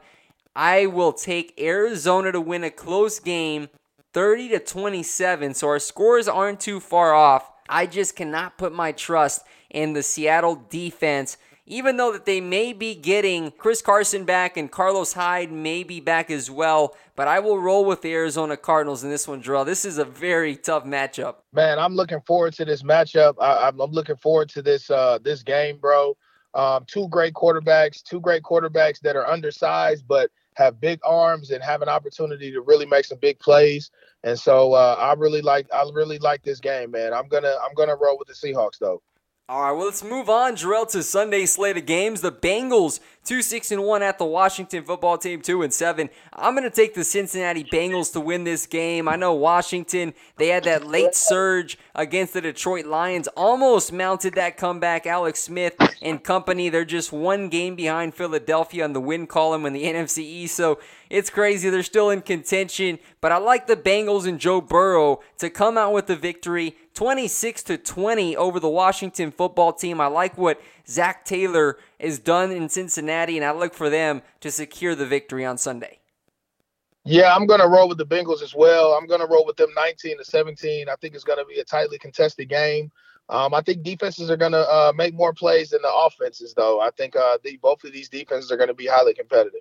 [0.57, 3.68] I will take Arizona to win a close game
[4.12, 5.55] 30 to 27.
[5.55, 7.53] So our scores aren't too far off.
[7.68, 11.37] I just cannot put my trust in the Seattle defense
[11.68, 16.00] even though that they may be getting Chris Carson back and Carlos Hyde may be
[16.00, 16.96] back as well.
[17.14, 19.66] But I will roll with the Arizona Cardinals in this one, Jerel.
[19.66, 21.37] This is a very tough matchup.
[21.52, 23.35] Man, I'm looking forward to this matchup.
[23.40, 26.16] I, am looking forward to this uh, this game, bro.
[26.54, 31.62] Um, two great quarterbacks, two great quarterbacks that are undersized, but have big arms and
[31.62, 33.90] have an opportunity to really make some big plays.
[34.24, 37.14] And so uh, I really like I really like this game, man.
[37.14, 39.00] I'm gonna I'm gonna roll with the Seahawks though.
[39.51, 42.21] All right, well, let's move on, Jerel, to Sunday slate of games.
[42.21, 46.09] The Bengals, 2 6 and 1 at the Washington football team, 2 and 7.
[46.33, 49.07] I'm going to take the Cincinnati Bengals to win this game.
[49.07, 54.57] I know Washington, they had that late surge against the Detroit Lions, almost mounted that
[54.57, 55.07] comeback.
[55.07, 59.75] Alex Smith and company, they're just one game behind Philadelphia on the win column in
[59.75, 60.57] the NFC East.
[60.57, 60.79] So
[61.11, 61.69] it's crazy.
[61.69, 65.93] They're still in contention, but I like the Bengals and Joe Burrow to come out
[65.93, 70.01] with the victory 26 to 20 over the Washington football team.
[70.01, 74.51] I like what Zac Taylor is done in Cincinnati, and I look for them to
[74.51, 75.98] secure the victory on Sunday.
[77.05, 78.92] Yeah, I'm going to roll with the Bengals as well.
[78.92, 80.88] I'm going to roll with them 19 to 17.
[80.88, 82.90] I think it's going to be a tightly contested game.
[83.31, 86.81] Um, I think defenses are going to uh, make more plays than the offenses, though.
[86.81, 89.61] I think uh, the, both of these defenses are going to be highly competitive.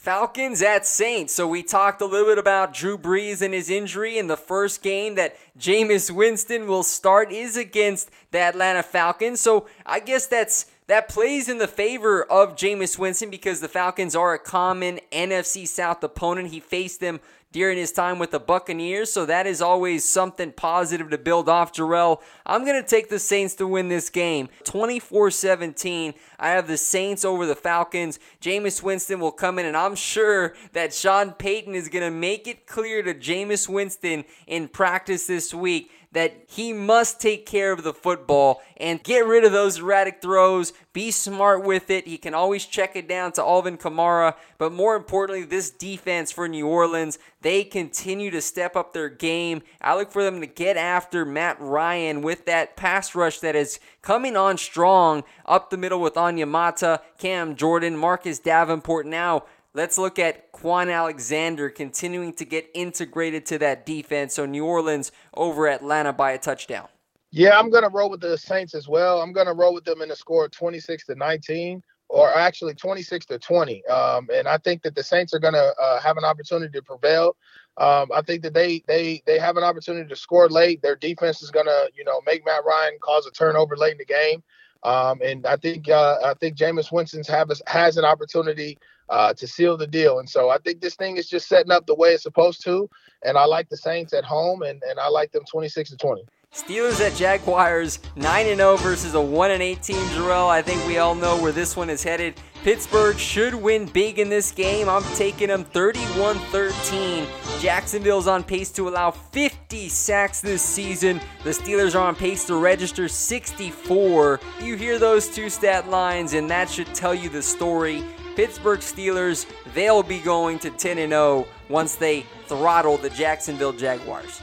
[0.00, 1.34] Falcons at Saints.
[1.34, 4.16] So we talked a little bit about Drew Brees and his injury.
[4.16, 9.42] in the first game that Jameis Winston will start is against the Atlanta Falcons.
[9.42, 14.16] So I guess that's that plays in the favor of Jameis Winston because the Falcons
[14.16, 16.48] are a common NFC South opponent.
[16.48, 17.20] He faced them
[17.52, 19.12] during his time with the Buccaneers.
[19.12, 22.20] So that is always something positive to build off, Jerel.
[22.46, 26.14] I'm going to take the Saints to win this game 24 17.
[26.38, 28.18] I have the Saints over the Falcons.
[28.40, 32.46] Jameis Winston will come in, and I'm sure that Sean Payton is going to make
[32.46, 37.84] it clear to Jameis Winston in practice this week that he must take care of
[37.84, 42.08] the football and get rid of those erratic throws, be smart with it.
[42.08, 46.48] He can always check it down to Alvin Kamara, but more importantly, this defense for
[46.48, 49.62] New Orleans, they continue to step up their game.
[49.80, 53.78] I look for them to get after Matt Ryan with that pass rush that is
[54.02, 60.18] coming on strong up the middle with Onyemata, Cam Jordan, Marcus Davenport now Let's look
[60.18, 64.34] at Kwon Alexander continuing to get integrated to that defense.
[64.34, 66.88] So New Orleans over Atlanta by a touchdown.
[67.30, 69.22] Yeah, I'm going to roll with the Saints as well.
[69.22, 72.74] I'm going to roll with them in a score of 26 to 19, or actually
[72.74, 73.86] 26 to 20.
[73.86, 76.82] Um, and I think that the Saints are going to uh, have an opportunity to
[76.82, 77.36] prevail.
[77.78, 80.82] Um, I think that they they they have an opportunity to score late.
[80.82, 83.98] Their defense is going to you know make Matt Ryan cause a turnover late in
[83.98, 84.42] the game.
[84.82, 88.78] Um, and I think uh, I think Jameis Winston's have has an opportunity
[89.10, 90.20] uh, to seal the deal.
[90.20, 92.88] And so I think this thing is just setting up the way it's supposed to.
[93.24, 96.22] And I like the Saints at home, and, and I like them 26 to 20.
[96.52, 99.96] Steelers at Jaguars, 9 0 versus a 1 8 team.
[100.08, 102.34] Jerel, I think we all know where this one is headed.
[102.62, 104.86] Pittsburgh should win big in this game.
[104.86, 107.26] I'm taking them 31 13.
[107.58, 111.22] Jacksonville's on pace to allow 50 sacks this season.
[111.42, 114.40] The Steelers are on pace to register 64.
[114.60, 118.04] You hear those two stat lines, and that should tell you the story.
[118.36, 124.42] Pittsburgh Steelers, they'll be going to 10 0 once they throttle the Jacksonville Jaguars.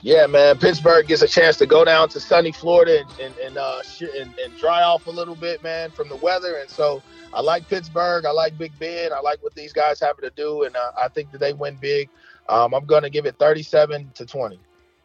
[0.00, 0.58] Yeah, man.
[0.58, 4.32] Pittsburgh gets a chance to go down to sunny Florida and and and, uh, and,
[4.38, 6.56] and dry off a little bit, man, from the weather.
[6.56, 7.02] And so
[7.34, 8.24] I like Pittsburgh.
[8.24, 9.12] I like Big Ben.
[9.12, 11.76] I like what these guys have to do, and uh, I think that they win
[11.80, 12.08] big.
[12.48, 14.58] Um, I'm going to give it 37 to 20.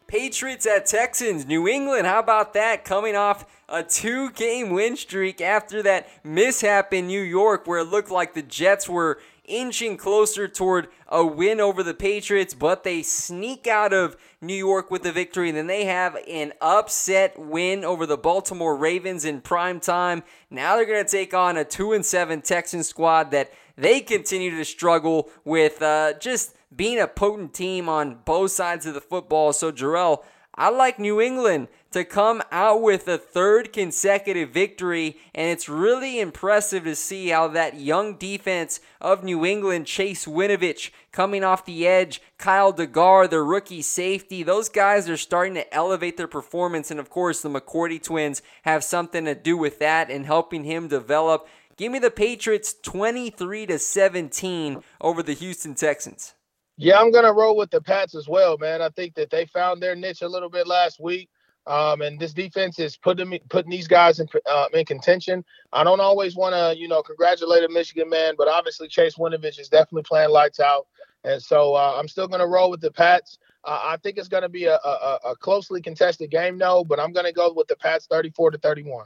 [0.07, 1.45] Patriots at Texans.
[1.45, 2.85] New England, how about that?
[2.85, 7.85] Coming off a two game win streak after that mishap in New York where it
[7.85, 13.01] looked like the Jets were inching closer toward a win over the Patriots, but they
[13.01, 15.49] sneak out of New York with the victory.
[15.49, 20.23] And then they have an upset win over the Baltimore Ravens in prime time.
[20.49, 24.51] Now they're going to take on a 2 and 7 Texan squad that they continue
[24.57, 29.53] to struggle with uh, just being a potent team on both sides of the football.
[29.53, 30.23] So, Jerel,
[30.55, 36.19] I like New England to come out with a third consecutive victory, and it's really
[36.19, 41.87] impressive to see how that young defense of New England, Chase Winovich coming off the
[41.87, 46.99] edge, Kyle Dugger, the rookie safety, those guys are starting to elevate their performance, and
[46.99, 51.47] of course, the McCourty twins have something to do with that and helping him develop.
[51.77, 56.33] Give me the Patriots 23 to 17 over the Houston Texans.
[56.77, 58.81] Yeah, I'm gonna roll with the Pats as well, man.
[58.81, 61.29] I think that they found their niche a little bit last week.
[61.65, 65.45] Um, and this defense is putting putting these guys in uh, in contention.
[65.71, 69.59] I don't always want to, you know, congratulate a Michigan man, but obviously Chase Winovich
[69.59, 70.87] is definitely playing lights out,
[71.23, 73.39] and so uh, I'm still going to roll with the Pats.
[73.63, 76.99] Uh, I think it's going to be a, a, a closely contested game, though, but
[76.99, 79.05] I'm going to go with the Pats, 34 to 31.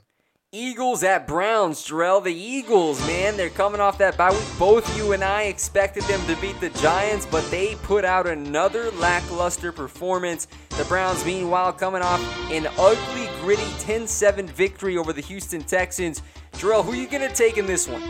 [0.53, 2.23] Eagles at Browns, Jerel.
[2.23, 4.39] The Eagles, man, they're coming off that bye week.
[4.57, 8.89] Both you and I expected them to beat the Giants, but they put out another
[8.91, 10.47] lackluster performance.
[10.77, 16.21] The Browns, meanwhile, coming off an ugly, gritty 10 7 victory over the Houston Texans.
[16.53, 18.01] Jerel, who are you going to take in this one?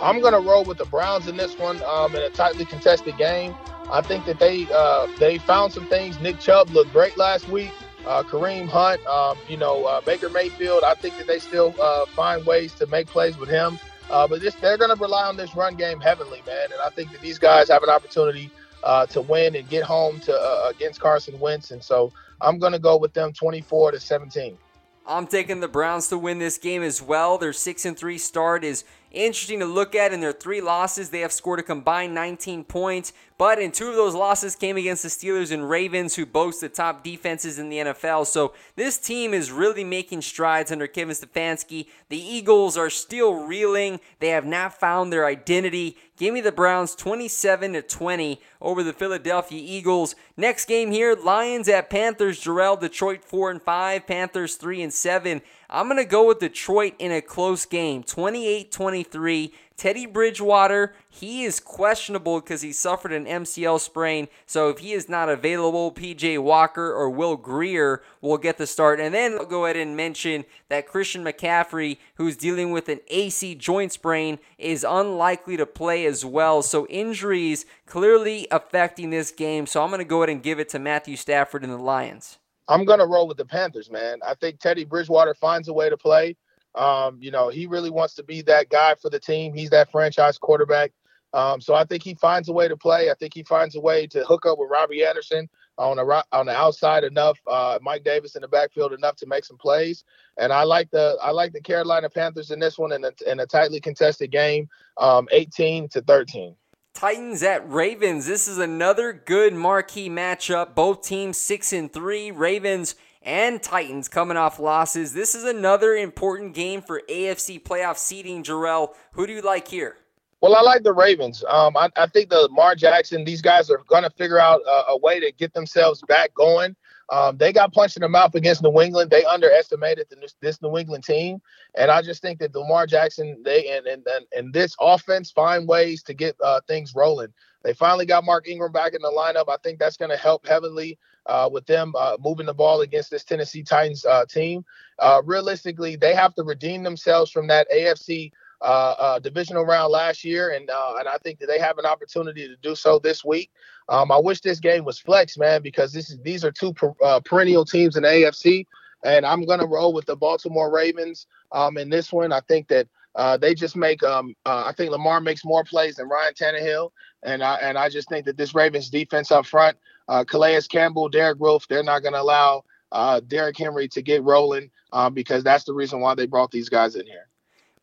[0.00, 3.16] I'm going to roll with the Browns in this one um, in a tightly contested
[3.18, 3.54] game.
[3.88, 6.18] I think that they uh, they found some things.
[6.18, 7.70] Nick Chubb looked great last week
[8.06, 10.84] uh, Kareem Hunt, um, you know, uh, Baker Mayfield.
[10.84, 13.78] I think that they still uh, find ways to make plays with him.
[14.10, 16.72] Uh, but this, they're going to rely on this run game heavily, man.
[16.72, 18.50] And I think that these guys have an opportunity
[18.82, 21.70] uh, to win and get home to uh, against Carson Wentz.
[21.70, 24.58] And so I'm going to go with them 24 to 17.
[25.06, 27.36] I'm taking the Browns to win this game as well.
[27.36, 30.12] Their six and three start is interesting to look at.
[30.12, 33.12] In their three losses, they have scored a combined 19 points.
[33.36, 36.68] But in two of those losses came against the Steelers and Ravens, who boast the
[36.68, 38.26] top defenses in the NFL.
[38.26, 41.86] So this team is really making strides under Kevin Stefanski.
[42.10, 43.98] The Eagles are still reeling.
[44.20, 45.96] They have not found their identity.
[46.16, 50.14] Give me the Browns 27 to 20 over the Philadelphia Eagles.
[50.36, 52.40] Next game here, Lions at Panthers.
[52.40, 55.42] Jerel, Detroit 4 and 5, Panthers 3 and 7.
[55.68, 59.52] I'm going to go with Detroit in a close game, 28 23.
[59.76, 64.28] Teddy Bridgewater, he is questionable because he suffered an MCL sprain.
[64.46, 69.00] So if he is not available, PJ Walker or Will Grier will get the start.
[69.00, 73.56] And then I'll go ahead and mention that Christian McCaffrey, who's dealing with an AC
[73.56, 76.62] joint sprain, is unlikely to play as well.
[76.62, 79.66] So injuries clearly affecting this game.
[79.66, 82.38] So I'm going to go ahead and give it to Matthew Stafford and the Lions.
[82.68, 84.20] I'm gonna roll with the Panthers, man.
[84.26, 86.36] I think Teddy Bridgewater finds a way to play.
[86.74, 89.54] Um, you know, he really wants to be that guy for the team.
[89.54, 90.92] He's that franchise quarterback.
[91.32, 93.10] Um, so I think he finds a way to play.
[93.10, 95.48] I think he finds a way to hook up with Robbie Anderson
[95.78, 99.44] on the on the outside enough, uh, Mike Davis in the backfield enough to make
[99.44, 100.04] some plays.
[100.36, 103.40] And I like the I like the Carolina Panthers in this one in a, in
[103.40, 104.68] a tightly contested game,
[104.98, 106.54] um, 18 to 13.
[106.94, 108.26] Titans at Ravens.
[108.26, 110.76] This is another good marquee matchup.
[110.76, 112.30] Both teams six and three.
[112.30, 112.94] Ravens
[113.24, 115.14] and Titans coming off losses.
[115.14, 118.44] This is another important game for AFC playoff seeding.
[118.44, 119.96] Jerel, who do you like here?
[120.40, 121.42] Well, I like the Ravens.
[121.48, 124.90] Um, I, I, think the Lamar Jackson, these guys are going to figure out a,
[124.90, 126.76] a, way to get themselves back going.
[127.10, 129.10] Um, they got punched in the mouth against New England.
[129.10, 131.40] They underestimated the, this New England team,
[131.76, 135.66] and I just think that Lamar Jackson, they and and and, and this offense find
[135.66, 137.32] ways to get uh, things rolling.
[137.62, 139.48] They finally got Mark Ingram back in the lineup.
[139.48, 143.10] I think that's going to help heavily uh, with them uh, moving the ball against
[143.10, 144.64] this Tennessee Titans uh, team.
[144.98, 150.24] Uh, realistically, they have to redeem themselves from that AFC uh, uh, divisional round last
[150.24, 153.50] year, and and I think that they have an opportunity to do so this week.
[153.88, 156.92] Um, I wish this game was flex, man, because this is these are two per,
[157.24, 158.66] perennial teams in the AFC,
[159.04, 162.32] and I'm gonna roll with the Baltimore Ravens um, in this one.
[162.32, 165.96] I think that uh, they just make um, uh, I think Lamar makes more plays
[165.96, 166.90] than Ryan Tannehill,
[167.22, 169.76] and I and I just think that this Ravens defense up front,
[170.08, 174.70] uh, Calais Campbell, Derek Wolfe, they're not gonna allow uh, Derrick Henry to get rolling
[174.92, 177.28] um, because that's the reason why they brought these guys in here.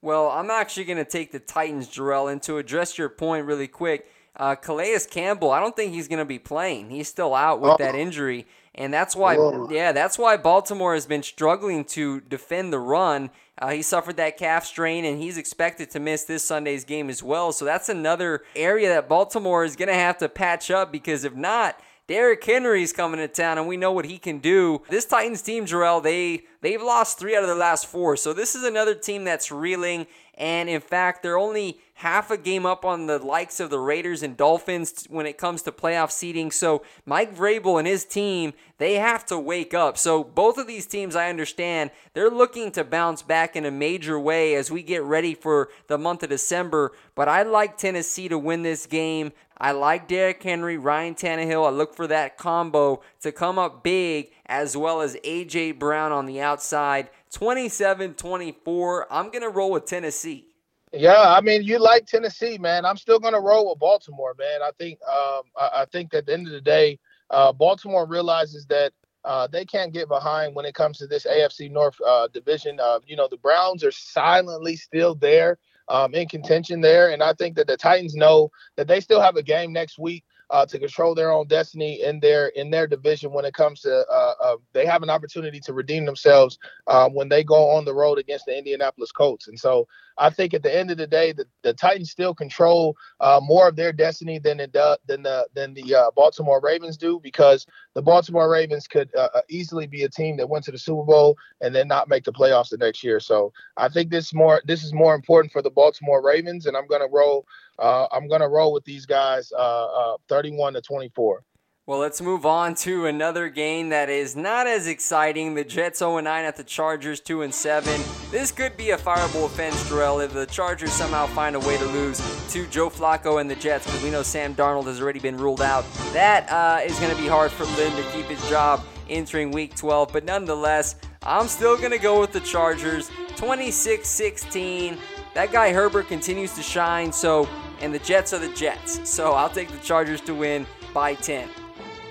[0.01, 3.67] Well, I'm actually going to take the Titans, Jerel, and to address your point really
[3.67, 6.89] quick, uh, Calais Campbell, I don't think he's going to be playing.
[6.89, 7.78] He's still out with oh.
[7.78, 9.38] that injury, and that's why,
[9.69, 13.30] yeah, that's why Baltimore has been struggling to defend the run.
[13.59, 17.22] Uh, he suffered that calf strain, and he's expected to miss this Sunday's game as
[17.22, 17.51] well.
[17.51, 21.36] So that's another area that Baltimore is going to have to patch up because if
[21.36, 21.80] not,
[22.12, 24.82] Derrick Henry's coming to town, and we know what he can do.
[24.89, 28.53] This Titans team, Jerel, they they've lost three out of their last four, so this
[28.53, 30.07] is another team that's reeling.
[30.34, 34.24] And in fact, they're only half a game up on the likes of the Raiders
[34.24, 36.49] and Dolphins when it comes to playoff seeding.
[36.49, 39.99] So Mike Vrabel and his team, they have to wake up.
[39.99, 44.20] So both of these teams, I understand, they're looking to bounce back in a major
[44.20, 46.91] way as we get ready for the month of December.
[47.14, 49.32] But I like Tennessee to win this game.
[49.60, 51.68] I like Derrick Henry, Ryan Tannehill.
[51.68, 55.74] I look for that combo to come up big, as well as A.J.
[55.74, 57.12] Brown on the outside.
[57.30, 59.14] 27 24.
[59.14, 60.51] I'm going to roll with Tennessee.
[60.94, 62.86] Yeah, I mean, you like Tennessee, man.
[62.86, 64.62] I'm still going to roll with Baltimore, man.
[64.62, 68.66] I think, um, I, I, think at the end of the day, uh, Baltimore realizes
[68.66, 68.92] that
[69.24, 72.78] uh, they can't get behind when it comes to this AFC North uh, division.
[72.82, 77.34] Uh, you know, the Browns are silently still there um, in contention there, and I
[77.34, 80.78] think that the Titans know that they still have a game next week uh, to
[80.78, 84.58] control their own destiny in their in their division when it comes to uh, uh,
[84.74, 88.45] they have an opportunity to redeem themselves um, when they go on the road against
[88.45, 89.47] the Indianapolis Colts.
[89.47, 89.88] And so
[90.18, 93.68] I think at the end of the day, the, the Titans still control uh, more
[93.68, 97.66] of their destiny than it does, than the than the uh, Baltimore Ravens do because
[97.94, 101.38] the Baltimore Ravens could uh, easily be a team that went to the Super Bowl
[101.60, 103.20] and then not make the playoffs the next year.
[103.20, 106.88] So I think this more this is more important for the Baltimore Ravens, and I'm
[107.02, 107.46] to roll
[107.80, 111.44] uh, I'm to roll with these guys uh, uh, 31 to 24.
[111.88, 115.55] Well, let's move on to another game that is not as exciting.
[115.55, 118.01] The Jets 0 9 at the Chargers 2 7.
[118.29, 121.86] This could be a fireable offense, Darrell, if the Chargers somehow find a way to
[121.86, 122.19] lose
[122.51, 125.63] to Joe Flacco and the Jets, because we know Sam Darnold has already been ruled
[125.63, 125.84] out.
[126.13, 129.75] That uh, is going to be hard for Lynn to keep his job entering Week
[129.75, 134.99] 12, but nonetheless, I'm still going to go with the Chargers 26 16.
[135.34, 137.49] That guy Herbert continues to shine, so
[137.82, 139.09] and the Jets are the Jets.
[139.09, 141.49] So I'll take the Chargers to win by 10.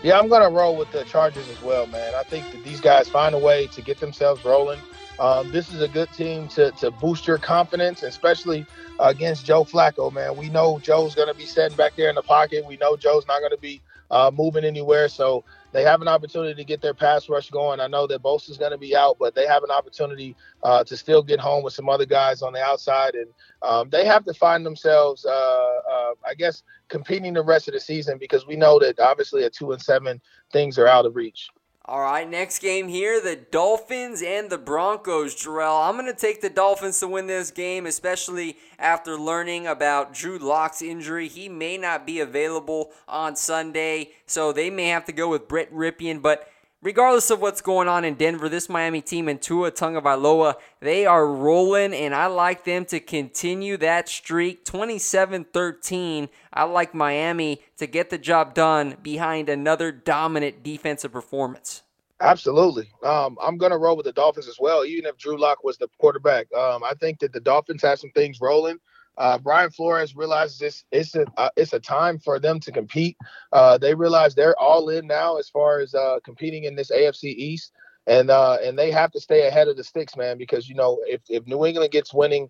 [0.03, 2.15] Yeah, I'm going to roll with the Chargers as well, man.
[2.15, 4.81] I think that these guys find a way to get themselves rolling.
[5.19, 8.67] Um, this is a good team to, to boost your confidence, especially
[8.99, 10.37] uh, against Joe Flacco, man.
[10.37, 12.65] We know Joe's going to be sitting back there in the pocket.
[12.67, 15.09] We know Joe's not going to be uh, moving anywhere.
[15.09, 17.81] So they have an opportunity to get their pass rush going.
[17.81, 20.97] I know that Bosa's going to be out, but they have an opportunity uh, to
[20.97, 23.29] still get home with some other guys on the outside, and
[23.63, 27.81] um, they have to find themselves, uh, uh, I guess, competing the rest of the
[27.81, 30.21] season because we know that obviously at two and seven,
[30.53, 31.49] things are out of reach.
[31.91, 35.35] All right, next game here the Dolphins and the Broncos.
[35.35, 40.15] Jerel, I'm going to take the Dolphins to win this game, especially after learning about
[40.15, 41.27] Drew Lock's injury.
[41.27, 45.75] He may not be available on Sunday, so they may have to go with Brett
[45.75, 46.49] Rypien, but
[46.83, 51.27] regardless of what's going on in Denver, this Miami team and Tua Tagovailoa, they are
[51.27, 54.65] rolling, and I like them to continue that streak.
[54.65, 56.29] 27-13.
[56.53, 61.83] I like Miami to get the job done behind another dominant defensive performance.
[62.21, 62.91] Absolutely.
[63.03, 65.79] Um, I'm going to roll with the Dolphins as well, even if Drew Lock was
[65.79, 66.53] the quarterback.
[66.53, 68.79] Um, I think that the Dolphins have some things rolling.
[69.21, 73.19] Uh, Brian Flores realizes this it's a uh, it's a time for them to compete.
[73.53, 77.25] Uh, they realize they're all in now as far as uh, competing in this AFC
[77.25, 77.71] East,
[78.07, 80.39] and uh, and they have to stay ahead of the sticks, man.
[80.39, 82.49] Because you know if, if New England gets winning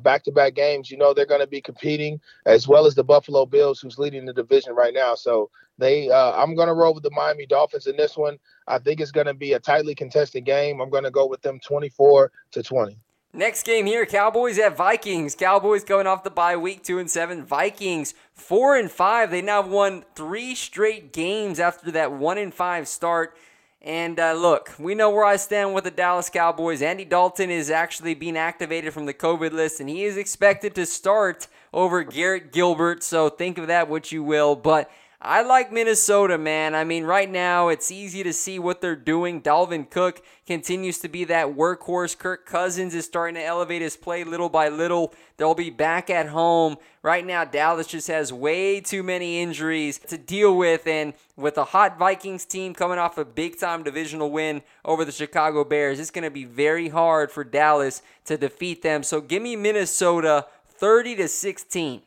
[0.00, 3.04] back to back games, you know they're going to be competing as well as the
[3.04, 5.14] Buffalo Bills, who's leading the division right now.
[5.14, 8.38] So they I'm going to roll with the Miami Dolphins in this one.
[8.66, 10.80] I think it's going to be a tightly contested game.
[10.80, 12.98] I'm going to go with them 24 to 20.
[13.36, 15.34] Next game here, Cowboys at Vikings.
[15.34, 17.44] Cowboys going off the bye week two and seven.
[17.44, 19.30] Vikings four and five.
[19.30, 23.36] They now won three straight games after that one and five start.
[23.82, 26.80] And uh, look, we know where I stand with the Dallas Cowboys.
[26.80, 30.86] Andy Dalton is actually being activated from the COVID list, and he is expected to
[30.86, 33.02] start over Garrett Gilbert.
[33.02, 34.56] So think of that what you will.
[34.56, 34.90] But
[35.26, 36.76] I like Minnesota, man.
[36.76, 39.42] I mean, right now it's easy to see what they're doing.
[39.42, 42.16] Dalvin Cook continues to be that workhorse.
[42.16, 45.12] Kirk Cousins is starting to elevate his play little by little.
[45.36, 46.76] They'll be back at home.
[47.02, 50.86] Right now, Dallas just has way too many injuries to deal with.
[50.86, 55.10] And with a hot Vikings team coming off a big time divisional win over the
[55.10, 59.02] Chicago Bears, it's going to be very hard for Dallas to defeat them.
[59.02, 62.02] So give me Minnesota 30 to 16.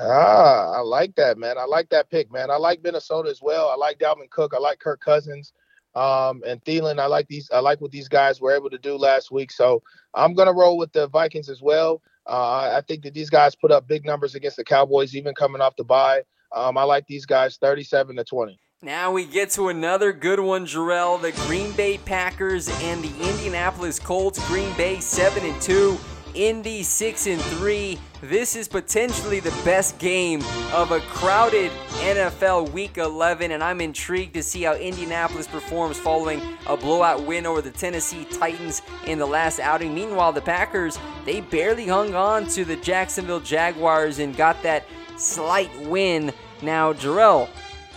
[0.00, 1.58] Ah, I like that, man.
[1.58, 2.50] I like that pick, man.
[2.50, 3.68] I like Minnesota as well.
[3.68, 4.54] I like Dalvin Cook.
[4.54, 5.52] I like Kirk Cousins.
[5.94, 7.50] Um, and Thielen, I like these.
[7.52, 9.50] I like what these guys were able to do last week.
[9.50, 9.82] So
[10.14, 12.00] I'm gonna roll with the Vikings as well.
[12.26, 15.60] Uh, I think that these guys put up big numbers against the Cowboys, even coming
[15.60, 16.22] off the bye.
[16.52, 18.58] Um, I like these guys 37 to 20.
[18.82, 21.20] Now we get to another good one, Jerel.
[21.20, 24.44] The Green Bay Packers and the Indianapolis Colts.
[24.48, 25.98] Green Bay 7 and 2.
[26.34, 27.98] Indy 6 and 3.
[28.22, 31.70] This is potentially the best game of a crowded
[32.00, 37.46] NFL Week 11, and I'm intrigued to see how Indianapolis performs following a blowout win
[37.46, 39.94] over the Tennessee Titans in the last outing.
[39.94, 44.84] Meanwhile, the Packers, they barely hung on to the Jacksonville Jaguars and got that
[45.16, 46.32] slight win.
[46.62, 47.48] Now, Jerel,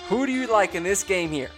[0.08, 1.50] who do you like in this game here?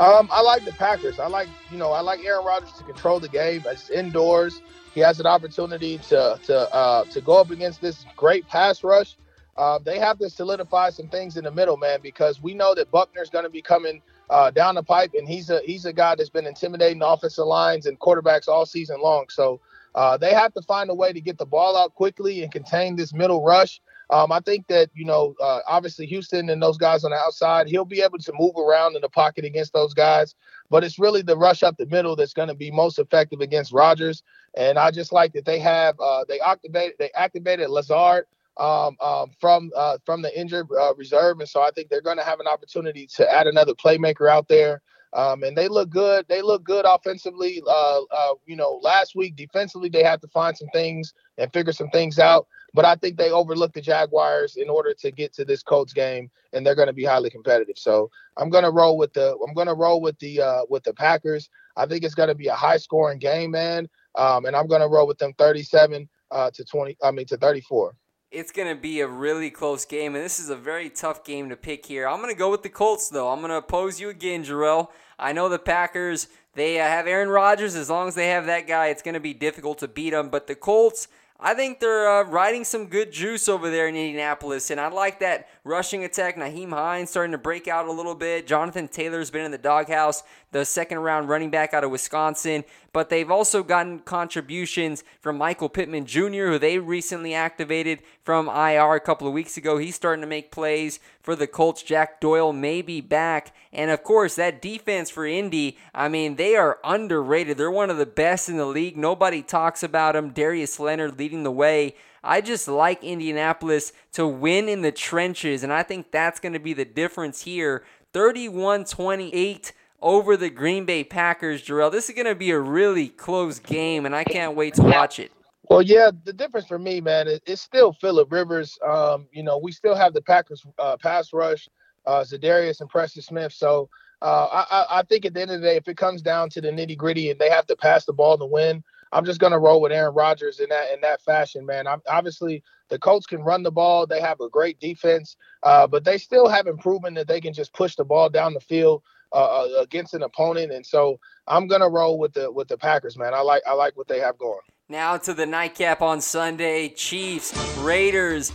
[0.00, 1.18] Um, I like the Packers.
[1.18, 3.62] I like, you know, I like Aaron Rodgers to control the game.
[3.66, 4.60] It's indoors.
[4.98, 9.16] He has an opportunity to to uh, to go up against this great pass rush.
[9.56, 12.90] Uh, they have to solidify some things in the middle, man, because we know that
[12.90, 16.16] Buckner's going to be coming uh, down the pipe, and he's a he's a guy
[16.16, 19.26] that's been intimidating offensive lines and quarterbacks all season long.
[19.28, 19.60] So
[19.94, 22.96] uh, they have to find a way to get the ball out quickly and contain
[22.96, 23.80] this middle rush.
[24.10, 27.68] Um, I think that you know, uh, obviously Houston and those guys on the outside,
[27.68, 30.34] he'll be able to move around in the pocket against those guys.
[30.70, 33.72] But it's really the rush up the middle that's going to be most effective against
[33.72, 34.22] Rodgers.
[34.56, 38.26] And I just like that they have uh, they activated they activated Lazard
[38.58, 42.16] um, um, from uh, from the injured uh, reserve, and so I think they're going
[42.18, 44.82] to have an opportunity to add another playmaker out there.
[45.14, 46.26] Um, and they look good.
[46.28, 47.62] They look good offensively.
[47.66, 51.72] Uh, uh, you know, last week defensively, they had to find some things and figure
[51.72, 52.46] some things out.
[52.74, 56.30] But I think they overlooked the Jaguars in order to get to this Colts game,
[56.52, 57.78] and they're going to be highly competitive.
[57.78, 60.84] So I'm going to roll with the I'm going to roll with the uh, with
[60.84, 61.48] the Packers.
[61.76, 63.88] I think it's going to be a high scoring game, man.
[64.16, 66.96] Um, and I'm going to roll with them 37 uh, to 20.
[67.02, 67.94] I mean to 34.
[68.30, 71.48] It's going to be a really close game, and this is a very tough game
[71.48, 72.06] to pick here.
[72.06, 73.30] I'm going to go with the Colts, though.
[73.30, 74.88] I'm going to oppose you again, Jerel.
[75.18, 77.74] I know the Packers, they uh, have Aaron Rodgers.
[77.74, 80.28] As long as they have that guy, it's going to be difficult to beat them.
[80.28, 81.08] But the Colts,
[81.40, 85.20] I think they're uh, riding some good juice over there in Indianapolis, and I like
[85.20, 86.36] that rushing attack.
[86.36, 88.48] Nyheim Hines starting to break out a little bit.
[88.48, 92.64] Jonathan Taylor's been in the doghouse, the second round running back out of Wisconsin.
[92.92, 98.94] But they've also gotten contributions from Michael Pittman Jr., who they recently activated from IR
[98.94, 99.78] a couple of weeks ago.
[99.78, 101.84] He's starting to make plays for the Colts.
[101.84, 103.54] Jack Doyle may be back.
[103.72, 107.58] And of course, that defense for Indy, I mean, they are underrated.
[107.58, 108.96] They're one of the best in the league.
[108.96, 110.30] Nobody talks about them.
[110.30, 111.94] Darius Leonard leading the way.
[112.22, 116.58] I just like Indianapolis to win in the trenches, and I think that's going to
[116.58, 117.84] be the difference here.
[118.12, 121.92] 31 28 over the Green Bay Packers, Jerel.
[121.92, 125.18] This is going to be a really close game, and I can't wait to watch
[125.18, 125.32] it.
[125.68, 128.78] Well, yeah, the difference for me, man, is it's still Philip Rivers.
[128.86, 131.68] Um, you know, we still have the Packers uh, pass rush,
[132.08, 133.52] uh, Za'Darius and Preston Smith.
[133.52, 133.90] So
[134.22, 136.60] uh, I, I think at the end of the day, if it comes down to
[136.60, 138.82] the nitty gritty and they have to pass the ball to win,
[139.12, 141.86] I'm just gonna roll with Aaron Rodgers in that in that fashion, man.
[141.86, 144.06] I'm, obviously, the Colts can run the ball.
[144.06, 147.72] They have a great defense, uh, but they still haven't proven that they can just
[147.72, 149.02] push the ball down the field
[149.32, 150.72] uh, uh, against an opponent.
[150.72, 153.32] And so I'm gonna roll with the with the Packers, man.
[153.32, 154.60] I like I like what they have going.
[154.90, 158.52] Now to the nightcap on Sunday: Chiefs, Raiders.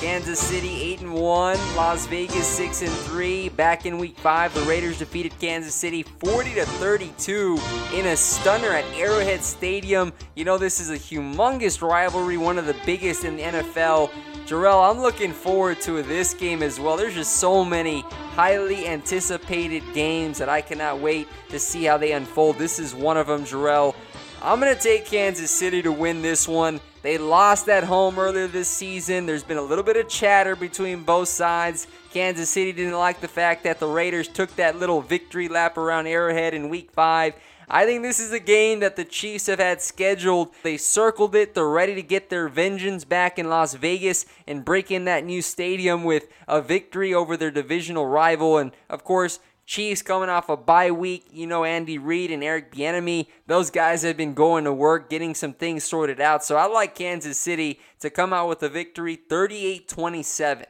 [0.00, 3.48] Kansas City 8 and 1, Las Vegas 6 and 3.
[3.50, 7.58] Back in week 5, the Raiders defeated Kansas City 40 to 32
[7.94, 10.12] in a stunner at Arrowhead Stadium.
[10.34, 14.10] You know this is a humongous rivalry, one of the biggest in the NFL.
[14.46, 16.96] Jerel, I'm looking forward to this game as well.
[16.98, 18.02] There's just so many
[18.34, 22.58] highly anticipated games that I cannot wait to see how they unfold.
[22.58, 23.94] This is one of them, Jerel.
[24.42, 26.80] I'm going to take Kansas City to win this one.
[27.06, 29.26] They lost at home earlier this season.
[29.26, 31.86] There's been a little bit of chatter between both sides.
[32.12, 36.08] Kansas City didn't like the fact that the Raiders took that little victory lap around
[36.08, 37.34] Arrowhead in week five.
[37.68, 40.52] I think this is a game that the Chiefs have had scheduled.
[40.64, 41.54] They circled it.
[41.54, 45.42] They're ready to get their vengeance back in Las Vegas and break in that new
[45.42, 48.58] stadium with a victory over their divisional rival.
[48.58, 51.26] And of course, Chiefs coming off a bye week.
[51.32, 55.34] You know, Andy Reid and Eric Bieniemy, those guys have been going to work, getting
[55.34, 56.44] some things sorted out.
[56.44, 60.66] So I like Kansas City to come out with a victory 38 27.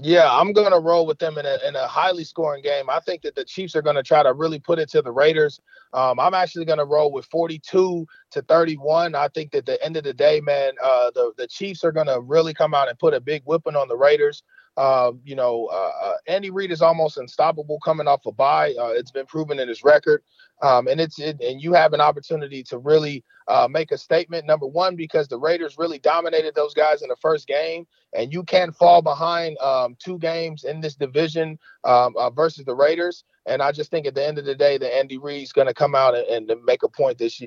[0.00, 2.88] Yeah, I'm going to roll with them in a, in a highly scoring game.
[2.88, 5.10] I think that the Chiefs are going to try to really put it to the
[5.10, 5.60] Raiders.
[5.92, 9.16] Um, I'm actually going to roll with 42 to 31.
[9.16, 12.06] I think that the end of the day, man, uh, the the Chiefs are going
[12.06, 14.44] to really come out and put a big whipping on the Raiders.
[14.78, 18.72] Uh, you know, uh, uh, Andy Reid is almost unstoppable coming off a bye.
[18.80, 20.22] Uh, it's been proven in his record,
[20.62, 24.46] um, and it's it, and you have an opportunity to really uh, make a statement.
[24.46, 28.44] Number one, because the Raiders really dominated those guys in the first game, and you
[28.44, 33.24] can't fall behind um, two games in this division um, uh, versus the Raiders.
[33.46, 35.74] And I just think at the end of the day, that Andy Reid's going to
[35.74, 37.42] come out and, and, make a point this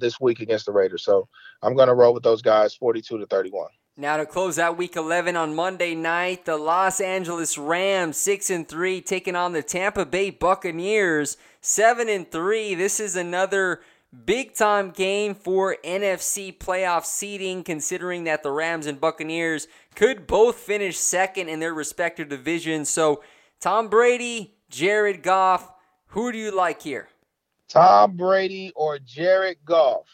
[0.00, 1.04] this week against the Raiders.
[1.04, 1.28] So
[1.62, 3.68] I'm going to roll with those guys, 42 to 31.
[4.00, 8.68] Now to close out week 11 on Monday night, the Los Angeles Rams 6 and
[8.68, 12.76] 3 taking on the Tampa Bay Buccaneers 7 and 3.
[12.76, 13.80] This is another
[14.24, 20.54] big time game for NFC playoff seeding, considering that the Rams and Buccaneers could both
[20.54, 22.88] finish second in their respective divisions.
[22.88, 23.24] So,
[23.58, 25.72] Tom Brady, Jared Goff,
[26.10, 27.08] who do you like here?
[27.68, 30.06] Tom Brady or Jared Goff?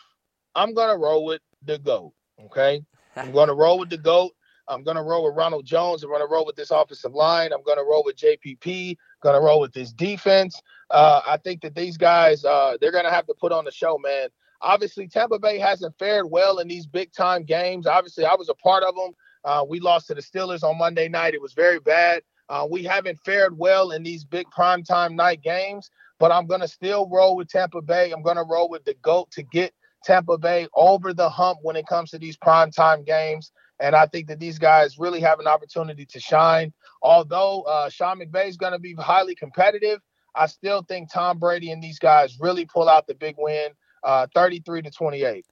[0.55, 2.15] I'm going to roll with the GOAT.
[2.47, 2.83] Okay.
[3.17, 4.33] I'm going to roll with the GOAT.
[4.67, 6.03] I'm going to roll with Ronald Jones.
[6.03, 7.53] I'm going to roll with this offensive line.
[7.53, 8.97] I'm going to roll with JPP.
[9.23, 10.61] Going to roll with this defense.
[10.91, 13.71] Uh, I think that these guys, uh, they're going to have to put on the
[13.71, 14.29] show, man.
[14.63, 17.87] Obviously, Tampa Bay hasn't fared well in these big time games.
[17.87, 19.13] Obviously, I was a part of them.
[19.45, 21.35] Uh, we lost to the Steelers on Monday night.
[21.35, 22.23] It was very bad.
[22.49, 26.69] Uh, we haven't fared well in these big primetime night games, but I'm going to
[26.69, 28.11] still roll with Tampa Bay.
[28.13, 29.75] I'm going to roll with the GOAT to get
[30.05, 33.53] Tampa Bay over the hump when it comes to these primetime games.
[33.81, 36.73] And I think that these guys really have an opportunity to shine.
[37.03, 40.01] Although uh, Sean McVay is going to be highly competitive,
[40.35, 43.71] I still think Tom Brady and these guys really pull out the big win,
[44.03, 45.47] uh, 33 to 28.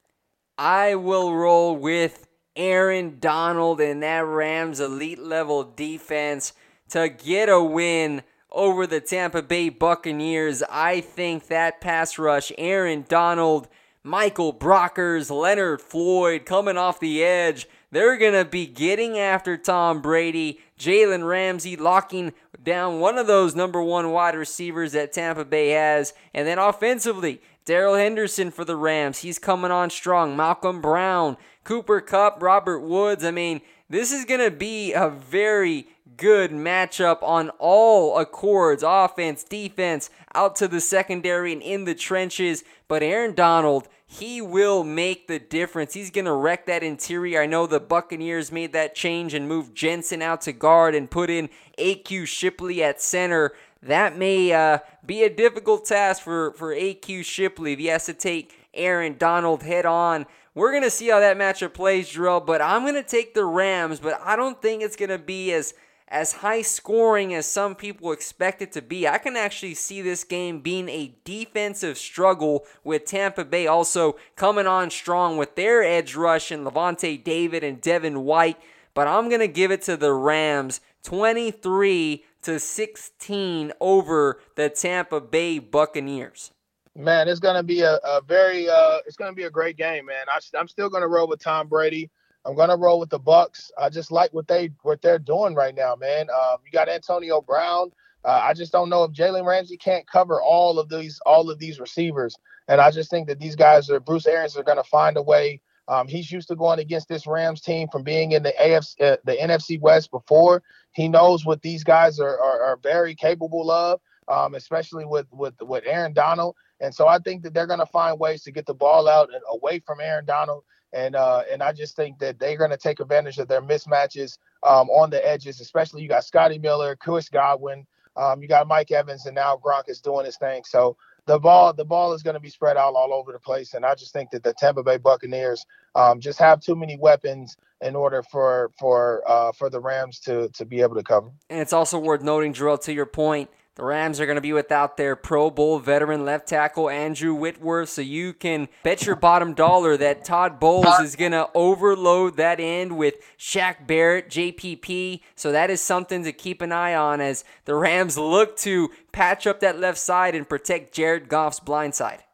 [0.58, 6.52] I will roll with Aaron Donald and that Rams elite level defense
[6.90, 10.62] to get a win over the Tampa Bay Buccaneers.
[10.68, 13.68] I think that pass rush, Aaron Donald,
[14.04, 17.68] Michael Brockers, Leonard Floyd coming off the edge.
[17.92, 23.54] They're going to be getting after Tom Brady, Jalen Ramsey locking down one of those
[23.54, 26.14] number one wide receivers that Tampa Bay has.
[26.34, 29.20] And then offensively, Darrell Henderson for the Rams.
[29.20, 30.36] He's coming on strong.
[30.36, 33.24] Malcolm Brown, Cooper Kupp, Robert Woods.
[33.24, 35.86] I mean, this is going to be a very
[36.16, 42.64] good matchup on all accords offense, defense, out to the secondary, and in the trenches.
[42.88, 45.94] But Aaron Donald, he will make the difference.
[45.94, 47.40] He's going to wreck that interior.
[47.40, 51.30] I know the Buccaneers made that change and moved Jensen out to guard and put
[51.30, 51.48] in
[51.78, 53.52] AQ Shipley at center.
[53.82, 58.14] That may uh, be a difficult task for, for AQ Shipley if he has to
[58.14, 60.26] take Aaron Donald head on.
[60.54, 63.44] We're going to see how that matchup plays, Jerel, but I'm going to take the
[63.44, 65.72] Rams, but I don't think it's going to be as
[66.12, 69.08] as high scoring as some people expect it to be.
[69.08, 74.66] I can actually see this game being a defensive struggle with Tampa Bay also coming
[74.66, 78.58] on strong with their edge rush and Lavonte David and Devin White.
[78.92, 85.18] But I'm going to give it to the Rams 23 to 16 over the Tampa
[85.18, 86.50] Bay Buccaneers.
[86.94, 89.78] Man, it's going to be a, a very uh, it's going to be a great
[89.78, 90.26] game, man.
[90.28, 92.10] I, I'm still going to roll with Tom Brady.
[92.44, 93.70] I'm gonna roll with the Bucks.
[93.78, 96.28] I just like what they what they're doing right now, man.
[96.30, 97.90] Um, you got Antonio Brown.
[98.24, 101.58] Uh, I just don't know if Jalen Ramsey can't cover all of these all of
[101.58, 102.36] these receivers,
[102.68, 105.60] and I just think that these guys are Bruce Arians are gonna find a way.
[105.88, 109.16] Um, he's used to going against this Rams team from being in the AFC, uh,
[109.24, 110.62] the NFC West before.
[110.92, 115.54] He knows what these guys are are, are very capable of, um, especially with with
[115.60, 116.56] with Aaron Donald.
[116.80, 119.32] And so I think that they're going to find ways to get the ball out
[119.32, 122.76] and away from Aaron Donald and uh, and I just think that they're going to
[122.76, 127.28] take advantage of their mismatches um, on the edges, especially you got Scotty Miller, Chris
[127.28, 127.86] Godwin,
[128.16, 130.62] um, you got Mike Evans, and now Gronk is doing his thing.
[130.64, 133.74] So the ball the ball is going to be spread out all over the place,
[133.74, 135.64] and I just think that the Tampa Bay Buccaneers
[135.94, 140.48] um, just have too many weapons in order for for uh, for the Rams to
[140.50, 141.30] to be able to cover.
[141.48, 144.52] And it's also worth noting, Jerel, to your point the Rams are going to be
[144.52, 149.54] without their Pro Bowl veteran left tackle Andrew Whitworth, so you can bet your bottom
[149.54, 155.20] dollar that Todd Bowles is going to overload that end with Shaq Barrett, JPP.
[155.34, 159.46] So that is something to keep an eye on as the Rams look to patch
[159.46, 162.24] up that left side and protect Jared Goff's blind side.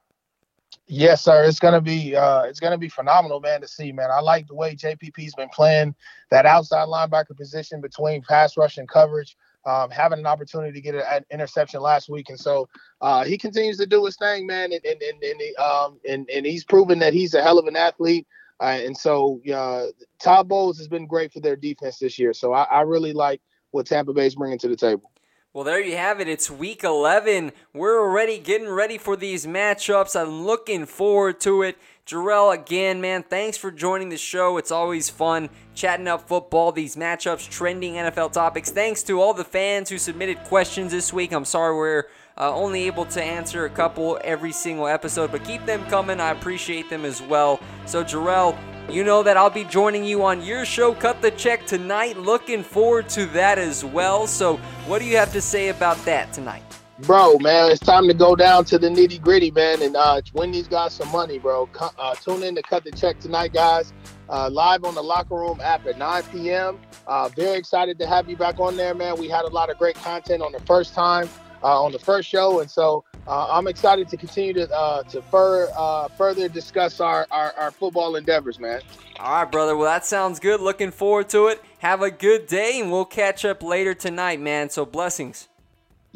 [0.88, 1.44] Yes, sir.
[1.44, 4.10] It's gonna be uh, it's gonna be phenomenal, man, to see, man.
[4.10, 5.94] I like the way JPP's been playing
[6.30, 9.36] that outside linebacker position between pass rush and coverage
[9.66, 12.68] um, having an opportunity to get an interception last week, and so
[13.00, 16.46] uh, he continues to do his thing, man, and and and and, um, and, and
[16.46, 18.26] he's proven that he's a hell of an athlete.
[18.60, 19.86] Uh, and so uh,
[20.20, 22.32] Todd Bowles has been great for their defense this year.
[22.32, 23.40] So I, I really like
[23.70, 25.12] what Tampa Bay is bringing to the table.
[25.54, 26.28] Well, there you have it.
[26.28, 27.52] It's week 11.
[27.72, 30.14] We're already getting ready for these matchups.
[30.14, 31.78] I'm looking forward to it.
[32.08, 34.56] Jerel, again, man, thanks for joining the show.
[34.56, 38.70] It's always fun chatting up football, these matchups, trending NFL topics.
[38.70, 41.32] Thanks to all the fans who submitted questions this week.
[41.32, 42.04] I'm sorry we're
[42.38, 46.18] uh, only able to answer a couple every single episode, but keep them coming.
[46.18, 47.60] I appreciate them as well.
[47.84, 51.66] So, Jerel, you know that I'll be joining you on your show, Cut the Check,
[51.66, 52.16] tonight.
[52.16, 54.26] Looking forward to that as well.
[54.26, 54.56] So,
[54.86, 56.67] what do you have to say about that tonight?
[57.00, 60.50] Bro, man, it's time to go down to the nitty gritty, man, and uh, win
[60.50, 61.68] these guys some money, bro.
[61.78, 63.92] Uh, tune in to Cut the Check tonight, guys.
[64.28, 66.76] Uh, live on the Locker Room app at 9 p.m.
[67.06, 69.16] Uh, very excited to have you back on there, man.
[69.16, 71.28] We had a lot of great content on the first time,
[71.62, 75.22] uh, on the first show, and so uh, I'm excited to continue to uh, to
[75.22, 78.80] fur, uh, further discuss our, our, our football endeavors, man.
[79.20, 79.76] All right, brother.
[79.76, 80.60] Well, that sounds good.
[80.60, 81.62] Looking forward to it.
[81.78, 84.68] Have a good day, and we'll catch up later tonight, man.
[84.68, 85.48] So blessings.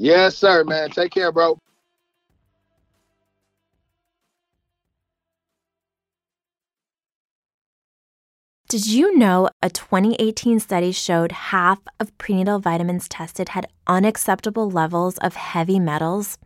[0.02, 0.90] Yes, sir, man.
[0.90, 1.56] Take care, bro.
[8.68, 15.18] Did you know a 2018 study showed half of prenatal vitamins tested had unacceptable levels
[15.18, 16.36] of heavy metals?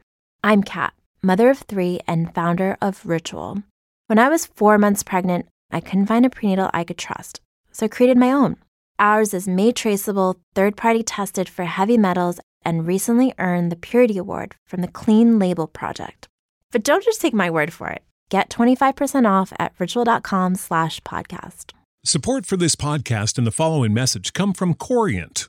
[0.45, 0.93] I'm Kat,
[1.23, 3.63] mother of three and founder of Ritual.
[4.09, 7.41] When I was four months pregnant, I couldn't find a prenatal I could trust,
[7.73, 8.57] so I created my own.
[8.99, 14.19] Ours is made traceable, third party tested for heavy metals, and recently earned the Purity
[14.19, 16.27] Award from the Clean Label Project.
[16.73, 18.03] But don't just take my word for it.
[18.29, 21.71] Get 25% off at ritual.com slash podcast.
[22.05, 25.49] Support for this podcast and the following message come from Corient.